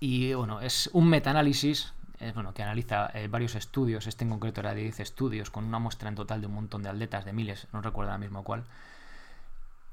Y 0.00 0.32
bueno, 0.32 0.60
es 0.60 0.88
un 0.92 1.08
metaanálisis 1.08 1.92
eh, 2.20 2.32
bueno, 2.34 2.52
que 2.52 2.62
analiza 2.62 3.10
eh, 3.14 3.28
varios 3.28 3.54
estudios, 3.54 4.06
este 4.06 4.24
en 4.24 4.30
concreto 4.30 4.60
era 4.60 4.74
de 4.74 4.82
10 4.82 5.00
estudios, 5.00 5.50
con 5.50 5.64
una 5.64 5.78
muestra 5.78 6.08
en 6.10 6.14
total 6.14 6.42
de 6.42 6.46
un 6.46 6.54
montón 6.54 6.82
de 6.82 6.90
atletas, 6.90 7.24
de 7.24 7.32
miles, 7.32 7.66
no 7.72 7.80
recuerdo 7.80 8.10
ahora 8.10 8.20
mismo 8.20 8.44
cuál. 8.44 8.64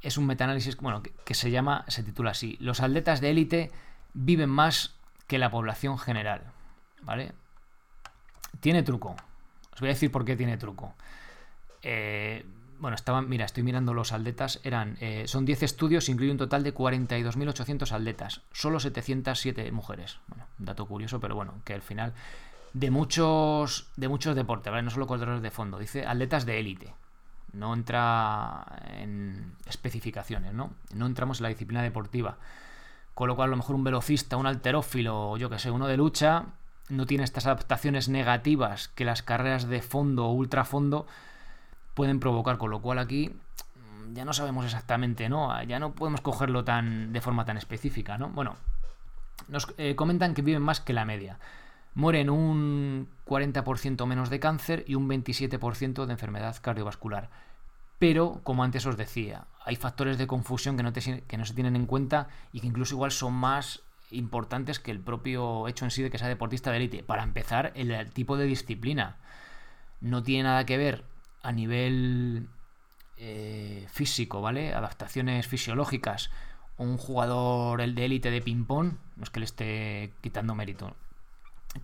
Es 0.01 0.17
un 0.17 0.25
metaanálisis 0.25 0.75
bueno, 0.77 1.01
que, 1.01 1.33
se 1.33 1.51
llama, 1.51 1.85
se 1.87 2.03
titula 2.03 2.31
así, 2.31 2.57
los 2.59 2.81
atletas 2.81 3.21
de 3.21 3.29
élite 3.29 3.71
viven 4.13 4.49
más 4.49 4.95
que 5.27 5.37
la 5.37 5.49
población 5.49 5.97
general. 5.97 6.41
¿Vale? 7.01 7.31
Tiene 8.59 8.83
truco. 8.83 9.15
Os 9.73 9.79
voy 9.79 9.89
a 9.89 9.93
decir 9.93 10.11
por 10.11 10.25
qué 10.25 10.35
tiene 10.35 10.57
truco. 10.57 10.93
Eh, 11.81 12.45
bueno, 12.79 12.95
estaban, 12.95 13.29
mira, 13.29 13.45
estoy 13.45 13.63
mirando 13.63 13.93
los 13.93 14.13
atletas, 14.13 14.59
eran, 14.63 14.97
eh, 15.01 15.23
son 15.27 15.45
10 15.45 15.63
estudios, 15.63 16.09
incluye 16.09 16.31
un 16.31 16.37
total 16.37 16.63
de 16.63 16.73
42.800 16.73 17.91
atletas, 17.91 18.41
solo 18.51 18.79
707 18.79 19.71
mujeres. 19.71 20.19
Bueno, 20.27 20.45
dato 20.57 20.85
curioso, 20.85 21.19
pero 21.19 21.35
bueno, 21.35 21.55
que 21.63 21.73
al 21.73 21.81
final 21.81 22.13
de 22.73 22.91
muchos, 22.91 23.89
de 23.95 24.07
muchos 24.07 24.35
deportes, 24.35 24.71
¿vale? 24.71 24.83
No 24.83 24.91
solo 24.91 25.07
corredores 25.07 25.41
de 25.41 25.51
fondo, 25.51 25.79
dice 25.79 26.05
atletas 26.05 26.45
de 26.45 26.59
élite. 26.59 26.93
No 27.53 27.73
entra 27.73 28.65
en 28.99 29.53
especificaciones, 29.65 30.53
¿no? 30.53 30.71
No 30.93 31.05
entramos 31.05 31.39
en 31.39 31.43
la 31.43 31.49
disciplina 31.49 31.81
deportiva. 31.81 32.37
Con 33.13 33.29
lo 33.29 33.35
cual, 33.35 33.47
a 33.47 33.51
lo 33.51 33.57
mejor 33.57 33.75
un 33.75 33.83
velocista, 33.83 34.37
un 34.37 34.45
alterófilo, 34.45 35.37
yo 35.37 35.49
que 35.49 35.57
sé, 35.57 35.71
uno 35.71 35.87
de 35.87 35.97
lucha, 35.97 36.45
no 36.89 37.05
tiene 37.05 37.23
estas 37.23 37.47
adaptaciones 37.47 38.09
negativas 38.09 38.89
que 38.89 39.05
las 39.05 39.23
carreras 39.23 39.67
de 39.67 39.81
fondo 39.81 40.25
o 40.27 40.33
ultrafondo 40.33 41.07
pueden 41.97 42.19
provocar, 42.19 42.59
con 42.59 42.69
lo 42.69 42.79
cual 42.79 42.99
aquí 42.99 43.31
mm, 43.31 44.13
ya 44.13 44.23
no 44.23 44.31
sabemos 44.31 44.63
exactamente, 44.65 45.29
¿no? 45.29 45.63
Ya 45.63 45.79
no 45.79 45.93
podemos 45.93 46.21
cogerlo 46.21 46.63
tan 46.63 47.11
de 47.11 47.21
forma 47.21 47.43
tan 47.43 47.57
específica, 47.57 48.19
¿no? 48.19 48.29
Bueno, 48.29 48.55
nos 49.47 49.73
eh, 49.79 49.95
comentan 49.95 50.35
que 50.35 50.43
viven 50.43 50.61
más 50.61 50.79
que 50.79 50.93
la 50.93 51.05
media. 51.05 51.39
Mueren 51.95 52.29
un 52.29 53.07
40% 53.25 54.05
menos 54.05 54.29
de 54.29 54.39
cáncer 54.39 54.85
y 54.87 54.93
un 54.93 55.09
27% 55.09 56.05
de 56.05 56.11
enfermedad 56.11 56.55
cardiovascular. 56.61 57.31
Pero, 57.97 58.41
como 58.43 58.63
antes 58.63 58.85
os 58.85 58.95
decía, 58.95 59.45
hay 59.65 59.75
factores 59.75 60.19
de 60.19 60.27
confusión 60.27 60.77
que 60.77 60.83
no, 60.83 60.93
que 60.93 61.37
no 61.37 61.45
se 61.45 61.55
tienen 61.55 61.75
en 61.75 61.87
cuenta 61.87 62.27
y 62.53 62.59
que 62.59 62.67
incluso 62.67 62.93
igual 62.93 63.09
son 63.09 63.33
más 63.33 63.81
importantes 64.11 64.79
que 64.79 64.91
el 64.91 64.99
propio 64.99 65.67
hecho 65.67 65.83
en 65.83 65.89
sí 65.89 66.03
de 66.03 66.11
que 66.11 66.19
sea 66.19 66.27
deportista 66.27 66.69
de 66.69 66.77
élite. 66.77 67.01
Para 67.01 67.23
empezar, 67.23 67.71
el 67.73 68.11
tipo 68.11 68.37
de 68.37 68.45
disciplina. 68.45 69.15
No 69.99 70.21
tiene 70.21 70.43
nada 70.43 70.63
que 70.67 70.77
ver 70.77 71.03
a 71.47 71.53
nivel 71.53 72.49
eh, 73.15 73.87
físico, 73.89 74.41
¿vale? 74.41 74.73
Adaptaciones 74.73 75.47
fisiológicas. 75.47 76.29
Un 76.77 76.97
jugador 76.97 77.79
el 77.79 77.95
de 77.95 78.03
élite 78.03 78.29
de 78.31 78.41
ping-pong, 78.41 78.95
no 79.15 79.23
es 79.23 79.29
que 79.29 79.39
le 79.39 79.45
esté 79.45 80.13
quitando 80.19 80.55
mérito, 80.55 80.93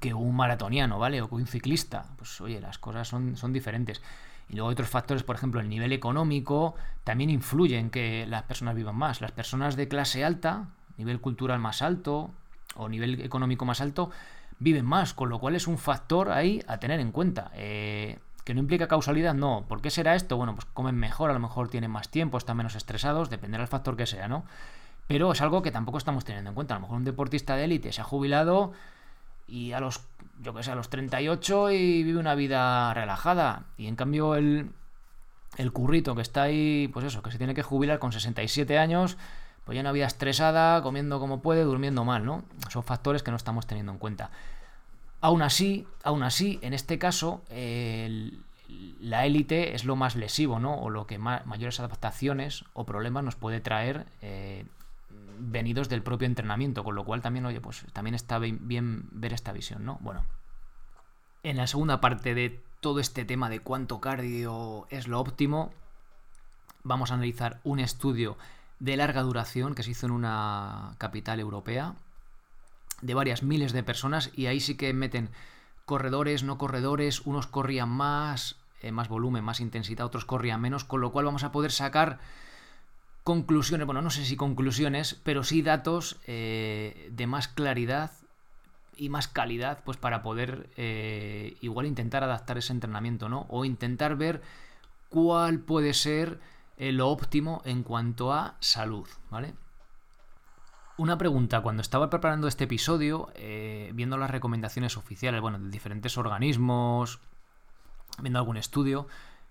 que 0.02 0.14
un 0.14 0.36
maratoniano, 0.36 1.00
¿vale? 1.00 1.22
O 1.22 1.30
que 1.30 1.36
un 1.36 1.48
ciclista. 1.48 2.14
Pues 2.18 2.42
oye, 2.42 2.60
las 2.60 2.78
cosas 2.78 3.08
son, 3.08 3.38
son 3.38 3.54
diferentes. 3.54 4.02
Y 4.50 4.56
luego 4.56 4.68
otros 4.68 4.90
factores, 4.90 5.24
por 5.24 5.38
ejemplo, 5.38 5.62
el 5.62 5.70
nivel 5.70 5.94
económico, 5.94 6.76
también 7.06 7.30
influye 7.30 7.78
en 7.78 7.90
que 7.90 8.26
las 8.28 8.44
personas 8.44 8.76
vivan 8.76 8.98
más. 8.98 9.22
Las 9.22 9.32
personas 9.32 9.78
de 9.78 9.88
clase 9.88 10.26
alta, 10.26 10.72
nivel 10.98 11.22
cultural 11.22 11.60
más 11.60 11.82
alto 11.82 12.32
o 12.76 12.90
nivel 12.90 13.22
económico 13.22 13.64
más 13.64 13.80
alto, 13.80 14.12
viven 14.60 14.86
más, 14.86 15.14
con 15.14 15.30
lo 15.30 15.40
cual 15.40 15.56
es 15.56 15.68
un 15.68 15.78
factor 15.78 16.32
ahí 16.32 16.62
a 16.68 16.80
tener 16.80 17.00
en 17.00 17.14
cuenta. 17.14 17.50
Eh, 17.56 18.20
¿Que 18.44 18.54
no 18.54 18.60
implica 18.60 18.88
causalidad? 18.88 19.34
No. 19.34 19.66
¿Por 19.68 19.82
qué 19.82 19.90
será 19.90 20.16
esto? 20.16 20.38
Bueno, 20.38 20.56
pues 20.56 20.66
comen 20.74 20.96
mejor, 20.96 21.30
a 21.30 21.34
lo 21.34 21.40
mejor 21.40 21.70
tienen 21.70 21.92
más 21.92 22.10
tiempo, 22.10 22.38
están 22.38 22.58
menos 22.58 22.76
estresados, 22.76 23.30
dependerá 23.30 23.62
del 23.62 23.70
factor 23.70 23.96
que 23.96 24.06
sea, 24.06 24.28
¿no? 24.28 24.44
Pero 25.08 25.32
es 25.32 25.42
algo 25.42 25.62
que 25.62 25.72
tampoco 25.72 25.98
estamos 25.98 26.26
teniendo 26.26 26.50
en 26.50 26.56
cuenta. 26.56 26.76
A 26.76 26.78
lo 26.78 26.82
mejor 26.82 26.98
un 26.98 27.06
deportista 27.06 27.56
de 27.56 27.66
élite 27.66 27.92
se 27.92 28.02
ha 28.02 28.04
jubilado, 28.04 28.74
y 29.48 29.74
a 29.74 29.80
los, 29.80 30.02
yo 30.42 30.54
que 30.54 30.64
sé, 30.64 30.72
a 30.72 30.76
los 30.76 30.90
38 30.90 31.72
y 31.72 32.04
vive 32.04 32.20
una 32.20 32.36
vida 32.36 32.94
relajada. 32.94 33.64
Y 33.78 33.88
en 33.88 33.96
cambio 33.96 34.36
el, 34.36 34.72
el 35.58 35.72
currito 35.72 36.16
que 36.16 36.22
está 36.22 36.44
ahí, 36.44 36.90
pues 36.94 37.06
eso, 37.06 37.22
que 37.22 37.32
se 37.32 37.38
tiene 37.38 37.54
que 37.54 37.64
jubilar 37.64 38.00
con 38.00 38.12
67 38.12 38.78
años, 38.78 39.18
pues 39.66 39.76
ya 39.76 39.82
una 39.82 39.92
vida 39.92 40.08
estresada, 40.08 40.82
comiendo 40.82 41.20
como 41.20 41.42
puede, 41.42 41.64
durmiendo 41.64 42.04
mal, 42.04 42.26
¿no? 42.26 42.44
Son 42.70 42.84
factores 42.84 43.24
que 43.24 43.32
no 43.32 43.38
estamos 43.38 43.68
teniendo 43.68 43.92
en 43.92 43.98
cuenta. 43.98 44.32
Aún 45.24 45.42
así, 45.42 45.88
aún 46.04 46.22
así, 46.22 46.60
en 46.62 46.74
este 46.74 47.00
caso, 47.00 47.44
la 49.00 49.26
élite 49.26 49.74
es 49.74 49.86
lo 49.86 49.96
más 49.96 50.18
lesivo, 50.18 50.60
¿no? 50.60 50.76
O 50.76 50.90
lo 50.90 51.08
que 51.08 51.18
mayores 51.18 51.80
adaptaciones 51.80 52.66
o 52.74 52.86
problemas 52.86 53.24
nos 53.24 53.38
puede 53.38 53.62
traer 53.62 54.06
eh, 54.22 54.66
venidos 55.40 55.88
del 55.88 56.04
propio 56.04 56.26
entrenamiento, 56.26 56.84
con 56.84 56.96
lo 56.96 57.06
cual 57.06 57.22
también, 57.22 57.46
oye, 57.46 57.62
pues 57.62 57.86
también 57.94 58.16
está 58.16 58.38
bien 58.38 59.08
ver 59.14 59.32
esta 59.32 59.54
visión, 59.54 59.86
¿no? 59.86 59.98
Bueno, 60.02 60.26
en 61.44 61.56
la 61.56 61.68
segunda 61.68 62.02
parte 62.02 62.36
de 62.36 62.62
todo 62.82 63.00
este 63.00 63.24
tema 63.24 63.50
de 63.50 63.62
cuánto 63.62 64.02
cardio 64.02 64.88
es 64.90 65.08
lo 65.08 65.22
óptimo, 65.22 65.72
vamos 66.84 67.12
a 67.12 67.14
analizar 67.14 67.62
un 67.64 67.80
estudio 67.80 68.38
de 68.80 68.98
larga 68.98 69.22
duración 69.22 69.74
que 69.74 69.84
se 69.84 69.92
hizo 69.92 70.06
en 70.06 70.12
una 70.12 70.96
capital 70.98 71.40
europea 71.40 71.96
de 73.04 73.14
varias 73.14 73.44
miles 73.44 73.74
de 73.74 73.84
personas 73.84 74.32
y 74.34 74.48
ahí 74.48 74.60
sí 74.60 74.76
que 74.76 74.94
meten 74.94 75.30
corredores, 75.86 76.44
no 76.44 76.58
corredores, 76.58 77.22
unos 77.22 77.48
corrían 77.48 77.90
más, 77.90 78.56
eh, 78.82 78.92
más 78.92 79.10
volumen, 79.10 79.44
más 79.44 79.60
intensidad, 79.60 80.06
otros 80.06 80.26
corrían 80.26 80.62
menos, 80.62 80.86
con 80.86 81.02
lo 81.02 81.12
cual 81.12 81.26
vamos 81.26 81.44
a 81.44 81.52
poder 81.52 81.72
sacar 81.72 82.20
conclusiones, 83.24 83.86
bueno, 83.86 84.02
no 84.02 84.10
sé 84.10 84.26
si 84.26 84.36
conclusiones, 84.36 85.20
pero 85.24 85.44
sí 85.44 85.62
datos 85.62 86.18
eh, 86.28 87.10
de 87.12 87.28
más 87.28 87.48
claridad 87.48 88.12
y 88.96 89.10
más 89.10 89.28
calidad, 89.28 89.84
pues 89.84 89.98
para 89.98 90.22
poder 90.22 90.70
eh, 90.78 91.58
igual 91.62 91.86
intentar 91.86 92.24
adaptar 92.24 92.58
ese 92.58 92.74
entrenamiento, 92.74 93.28
¿no? 93.28 93.46
O 93.50 93.66
intentar 93.66 94.16
ver 94.16 94.42
cuál 95.10 95.60
puede 95.60 95.94
ser 95.94 96.40
lo 96.78 97.10
óptimo 97.10 97.62
en 97.66 97.84
cuanto 97.84 98.34
a 98.34 98.56
salud, 98.60 99.08
¿vale? 99.30 99.54
Una 100.98 101.18
pregunta, 101.18 101.62
cuando 101.62 101.82
estaba 101.82 102.10
preparando 102.10 102.48
este 102.48 102.66
episodio, 102.66 103.30
viendo 103.94 104.18
las 104.18 104.30
recomendaciones 104.30 104.96
oficiales, 104.96 105.42
bueno, 105.42 105.58
de 105.58 105.70
diferentes 105.70 106.18
organismos, 106.18 107.20
viendo 108.22 108.38
algún 108.38 108.58
estudio, 108.58 109.08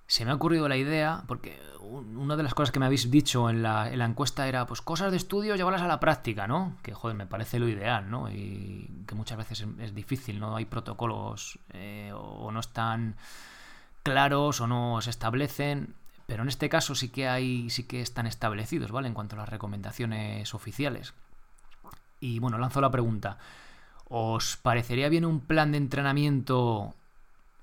se 0.07 0.25
me 0.25 0.31
ha 0.31 0.35
ocurrido 0.35 0.69
la 0.69 0.77
idea, 0.77 1.25
porque 1.27 1.59
una 1.81 2.37
de 2.37 2.43
las 2.43 2.55
cosas 2.55 2.71
que 2.71 2.79
me 2.79 2.87
habéis 2.87 3.11
dicho 3.11 3.49
en 3.49 3.63
la, 3.63 3.89
encuesta 3.93 4.47
era, 4.47 4.67
pues 4.67 4.83
cosas 4.83 5.11
de 5.11 5.17
estudio, 5.17 5.57
llevarlas 5.57 5.83
a 5.83 5.89
la 5.89 6.01
práctica, 6.01 6.47
¿no? 6.47 6.77
Que, 6.83 6.93
joder, 6.93 7.17
me 7.17 7.27
parece 7.27 7.59
lo 7.59 7.69
ideal, 7.69 8.11
¿no? 8.11 8.31
Y 8.31 9.05
que 9.07 9.15
muchas 9.15 9.39
veces 9.39 9.65
es, 9.79 9.95
difícil, 9.95 10.39
¿no? 10.39 10.55
Hay 10.57 10.67
protocolos 10.67 11.59
eh, 11.73 12.13
o 12.15 12.51
no 12.53 12.61
están 12.61 13.17
claros 14.03 14.61
o 14.61 14.67
no 14.67 15.01
se 15.01 15.11
establecen, 15.11 15.95
pero 16.27 16.43
en 16.43 16.49
este 16.49 16.69
caso 16.69 16.95
sí 16.95 17.09
que 17.09 17.29
hay, 17.29 17.71
sí 17.71 17.85
que 17.85 18.01
están 18.01 18.27
establecidos, 18.27 18.93
¿vale? 18.93 19.09
En 19.09 19.15
cuanto 19.15 19.37
a 19.37 19.41
las 19.41 19.49
recomendaciones 19.49 20.55
oficiales. 20.55 21.15
Y 22.23 22.39
bueno, 22.39 22.57
lanzo 22.57 22.81
la 22.81 22.93
pregunta. 22.93 23.37
¿Os 24.09 24.57
parecería 24.57 25.09
bien 25.09 25.25
un 25.25 25.41
plan 25.41 25.73
de 25.73 25.79
entrenamiento 25.79 26.95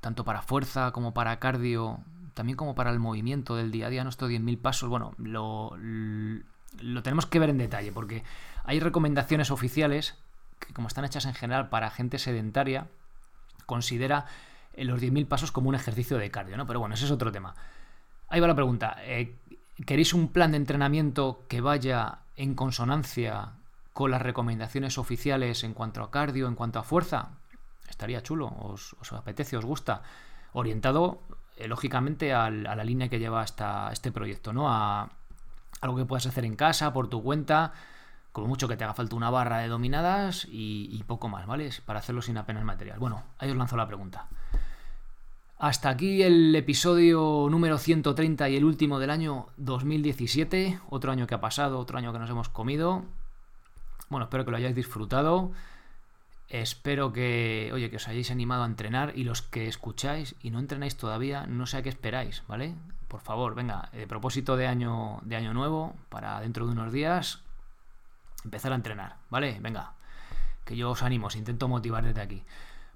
tanto 0.01 0.25
para 0.25 0.41
fuerza 0.41 0.91
como 0.91 1.13
para 1.13 1.39
cardio 1.39 1.99
también 2.33 2.55
como 2.55 2.75
para 2.75 2.91
el 2.91 2.99
movimiento 2.99 3.55
del 3.55 3.71
día 3.71 3.87
a 3.87 3.89
día, 3.89 4.03
nuestros 4.03 4.29
10.000 4.29 4.61
pasos, 4.61 4.89
bueno, 4.89 5.13
lo, 5.17 5.75
lo 5.77 7.03
tenemos 7.03 7.25
que 7.25 7.37
ver 7.37 7.49
en 7.49 7.57
detalle, 7.57 7.91
porque 7.91 8.23
hay 8.63 8.79
recomendaciones 8.79 9.51
oficiales 9.51 10.15
que 10.59 10.73
como 10.73 10.87
están 10.87 11.03
hechas 11.03 11.25
en 11.25 11.33
general 11.33 11.67
para 11.67 11.89
gente 11.89 12.17
sedentaria, 12.17 12.87
considera 13.65 14.25
los 14.77 15.01
10.000 15.01 15.27
pasos 15.27 15.51
como 15.51 15.67
un 15.67 15.75
ejercicio 15.75 16.17
de 16.17 16.31
cardio, 16.31 16.55
¿no? 16.55 16.65
Pero 16.65 16.79
bueno, 16.79 16.95
ese 16.95 17.05
es 17.05 17.11
otro 17.11 17.31
tema. 17.31 17.55
Ahí 18.29 18.39
va 18.39 18.47
la 18.47 18.55
pregunta. 18.55 18.95
Eh, 19.01 19.35
¿Queréis 19.85 20.13
un 20.13 20.29
plan 20.29 20.51
de 20.51 20.57
entrenamiento 20.57 21.43
que 21.49 21.59
vaya 21.59 22.19
en 22.37 22.55
consonancia 22.55 23.58
con 23.99 24.12
las 24.12 24.21
recomendaciones 24.21 24.97
oficiales 24.97 25.65
en 25.65 25.73
cuanto 25.73 26.01
a 26.01 26.09
cardio, 26.09 26.47
en 26.47 26.55
cuanto 26.55 26.79
a 26.79 26.83
fuerza? 26.83 27.31
Estaría 27.89 28.23
chulo, 28.23 28.49
os, 28.62 28.95
apetece, 29.12 29.57
os 29.57 29.65
gusta. 29.65 30.03
Orientado 30.53 31.21
eh, 31.57 31.67
lógicamente 31.67 32.33
a 32.33 32.49
la 32.49 32.83
línea 32.85 33.09
que 33.09 33.19
lleva 33.19 33.41
hasta 33.41 33.89
este 33.91 34.13
proyecto, 34.13 34.53
¿no? 34.53 34.69
A 34.69 35.09
algo 35.81 35.97
que 35.97 36.05
puedas 36.05 36.25
hacer 36.27 36.45
en 36.45 36.55
casa, 36.55 36.93
por 36.93 37.09
tu 37.09 37.21
cuenta, 37.21 37.73
como 38.31 38.47
mucho 38.47 38.69
que 38.69 38.77
te 38.77 38.85
haga 38.85 38.93
falta 38.93 39.17
una 39.17 39.31
barra 39.31 39.57
de 39.57 39.67
dominadas 39.67 40.47
y, 40.49 41.03
poco 41.05 41.27
más, 41.27 41.45
¿vale? 41.45 41.69
Para 41.85 41.99
hacerlo 41.99 42.21
sin 42.21 42.38
apenas 42.38 42.63
material. 42.63 42.99
Bueno, 42.99 43.25
ahí 43.38 43.51
os 43.51 43.57
lanzo 43.57 43.75
la 43.75 43.85
pregunta. 43.85 44.29
Hasta 45.57 45.89
aquí 45.89 46.23
el 46.23 46.55
episodio 46.55 47.49
número 47.51 47.77
130 47.77 48.47
y 48.47 48.55
el 48.55 48.63
último 48.63 48.97
del 48.97 49.09
año 49.09 49.47
2017, 49.57 50.79
otro 50.89 51.12
año 51.12 51.27
que 51.27 51.35
ha 51.35 51.41
pasado, 51.41 51.79
otro 51.79 51.97
año 51.97 52.13
que 52.13 52.19
nos 52.19 52.29
hemos 52.29 52.47
comido. 52.47 53.03
Bueno, 54.07 54.25
espero 54.25 54.45
que 54.45 54.51
lo 54.51 54.57
hayáis 54.57 54.75
disfrutado. 54.75 55.51
Espero 56.49 57.13
que, 57.13 57.69
oye, 57.73 57.91
que 57.91 57.97
os 57.97 58.07
hayáis 58.07 58.31
animado 58.31 58.63
a 58.63 58.65
entrenar 58.65 59.13
y 59.15 59.23
los 59.23 59.43
que 59.43 59.67
escucháis 59.67 60.35
y 60.41 60.49
no 60.49 60.59
entrenáis 60.59 60.97
todavía, 60.97 61.45
no 61.45 61.67
sé 61.67 61.77
a 61.77 61.83
qué 61.83 61.89
esperáis, 61.89 62.43
¿vale? 62.47 62.75
Por 63.07 63.21
favor, 63.21 63.53
venga, 63.53 63.89
de 63.93 64.07
propósito 64.07 64.57
de 64.57 64.65
año, 64.65 65.19
de 65.23 65.35
año 65.35 65.53
nuevo, 65.53 65.95
para 66.09 66.39
dentro 66.39 66.65
de 66.65 66.71
unos 66.71 66.91
días, 66.91 67.43
empezar 68.43 68.71
a 68.71 68.75
entrenar, 68.75 69.17
¿vale? 69.29 69.59
Venga, 69.62 69.93
que 70.65 70.75
yo 70.75 70.89
os 70.89 71.03
animo, 71.03 71.27
os 71.27 71.35
intento 71.35 71.67
motivar 71.67 72.03
desde 72.03 72.21
aquí. 72.21 72.43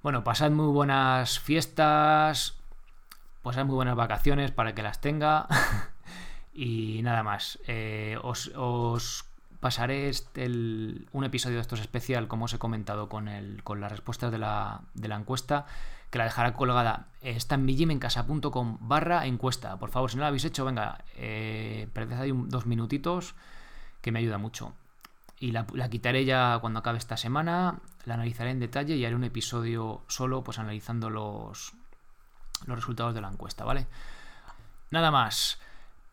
Bueno, 0.02 0.24
pasad 0.24 0.50
muy 0.50 0.68
buenas 0.68 1.39
fiestas, 1.39 2.58
pasad 3.44 3.66
muy 3.66 3.76
buenas 3.76 3.96
vacaciones 3.96 4.52
para 4.52 4.74
que 4.74 4.82
las 4.82 5.00
tenga. 5.00 5.48
y 6.54 7.02
nada 7.04 7.22
más, 7.22 7.60
eh, 7.68 8.18
os, 8.22 8.52
os 8.56 9.26
pasaré 9.63 10.10
este, 10.10 10.45
un 10.45 11.23
episodio 11.23 11.56
de 11.56 11.62
estos 11.62 11.80
especial, 11.80 12.28
como 12.28 12.45
os 12.45 12.54
he 12.54 12.60
comentado, 12.60 13.08
con, 13.08 13.30
el, 13.30 13.63
con 13.63 13.80
las 13.80 13.93
respuestas 13.93 14.30
de 14.30 14.38
la, 14.38 14.82
de 14.93 15.08
la 15.08 15.15
encuesta, 15.15 15.65
que 16.10 16.17
la 16.17 16.26
dejará 16.26 16.54
colgada. 16.54 17.08
Está 17.21 17.56
en 17.56 17.63
mijimencasa.com 17.63 18.78
barra 18.82 19.26
encuesta. 19.26 19.80
Por 19.80 19.89
favor, 19.89 20.12
si 20.12 20.17
no 20.17 20.23
la 20.23 20.28
habéis 20.28 20.43
hecho, 20.43 20.65
venga, 20.65 21.06
eh, 21.15 21.88
ahí 22.19 22.34
dos 22.34 22.65
minutitos, 22.65 23.36
que 24.02 24.12
me 24.12 24.19
ayuda 24.19 24.38
mucho. 24.38 24.73
Y 25.39 25.52
la, 25.52 25.65
la, 25.73 25.89
quitaré 25.89 26.26
ya 26.26 26.60
cuando 26.60 26.80
acabe 26.80 26.97
esta 26.97 27.15
semana, 27.15 27.80
la 28.04 28.15
analizaré 28.15 28.52
en 28.52 28.60
detalle 28.60 28.97
y 28.97 29.06
haré 29.06 29.15
un 29.15 29.23
episodio 29.23 30.04
solo, 30.10 30.43
pues 30.43 30.60
analizando 30.60 31.10
los, 31.10 31.71
los 32.65 32.76
resultados 32.78 33.15
de 33.15 33.21
la 33.21 33.30
encuesta, 33.30 33.63
¿vale? 33.63 33.88
Nada 34.91 35.10
más. 35.10 35.58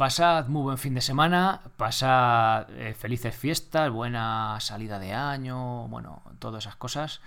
Pasad 0.00 0.48
muy 0.48 0.62
buen 0.62 0.78
fin 0.78 0.94
de 0.94 1.02
semana, 1.02 1.60
pasad 1.76 2.70
eh, 2.70 2.94
felices 2.94 3.36
fiestas, 3.36 3.90
buena 3.90 4.56
salida 4.58 4.98
de 4.98 5.12
año, 5.12 5.88
bueno, 5.88 6.22
todas 6.38 6.64
esas 6.64 6.74
cosas. 6.76 7.20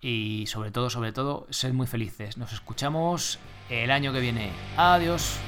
Y 0.00 0.46
sobre 0.48 0.72
todo, 0.72 0.90
sobre 0.90 1.12
todo, 1.12 1.46
sed 1.50 1.72
muy 1.72 1.86
felices. 1.86 2.38
Nos 2.38 2.52
escuchamos 2.52 3.38
el 3.70 3.92
año 3.92 4.12
que 4.12 4.18
viene. 4.18 4.50
Adiós. 4.76 5.38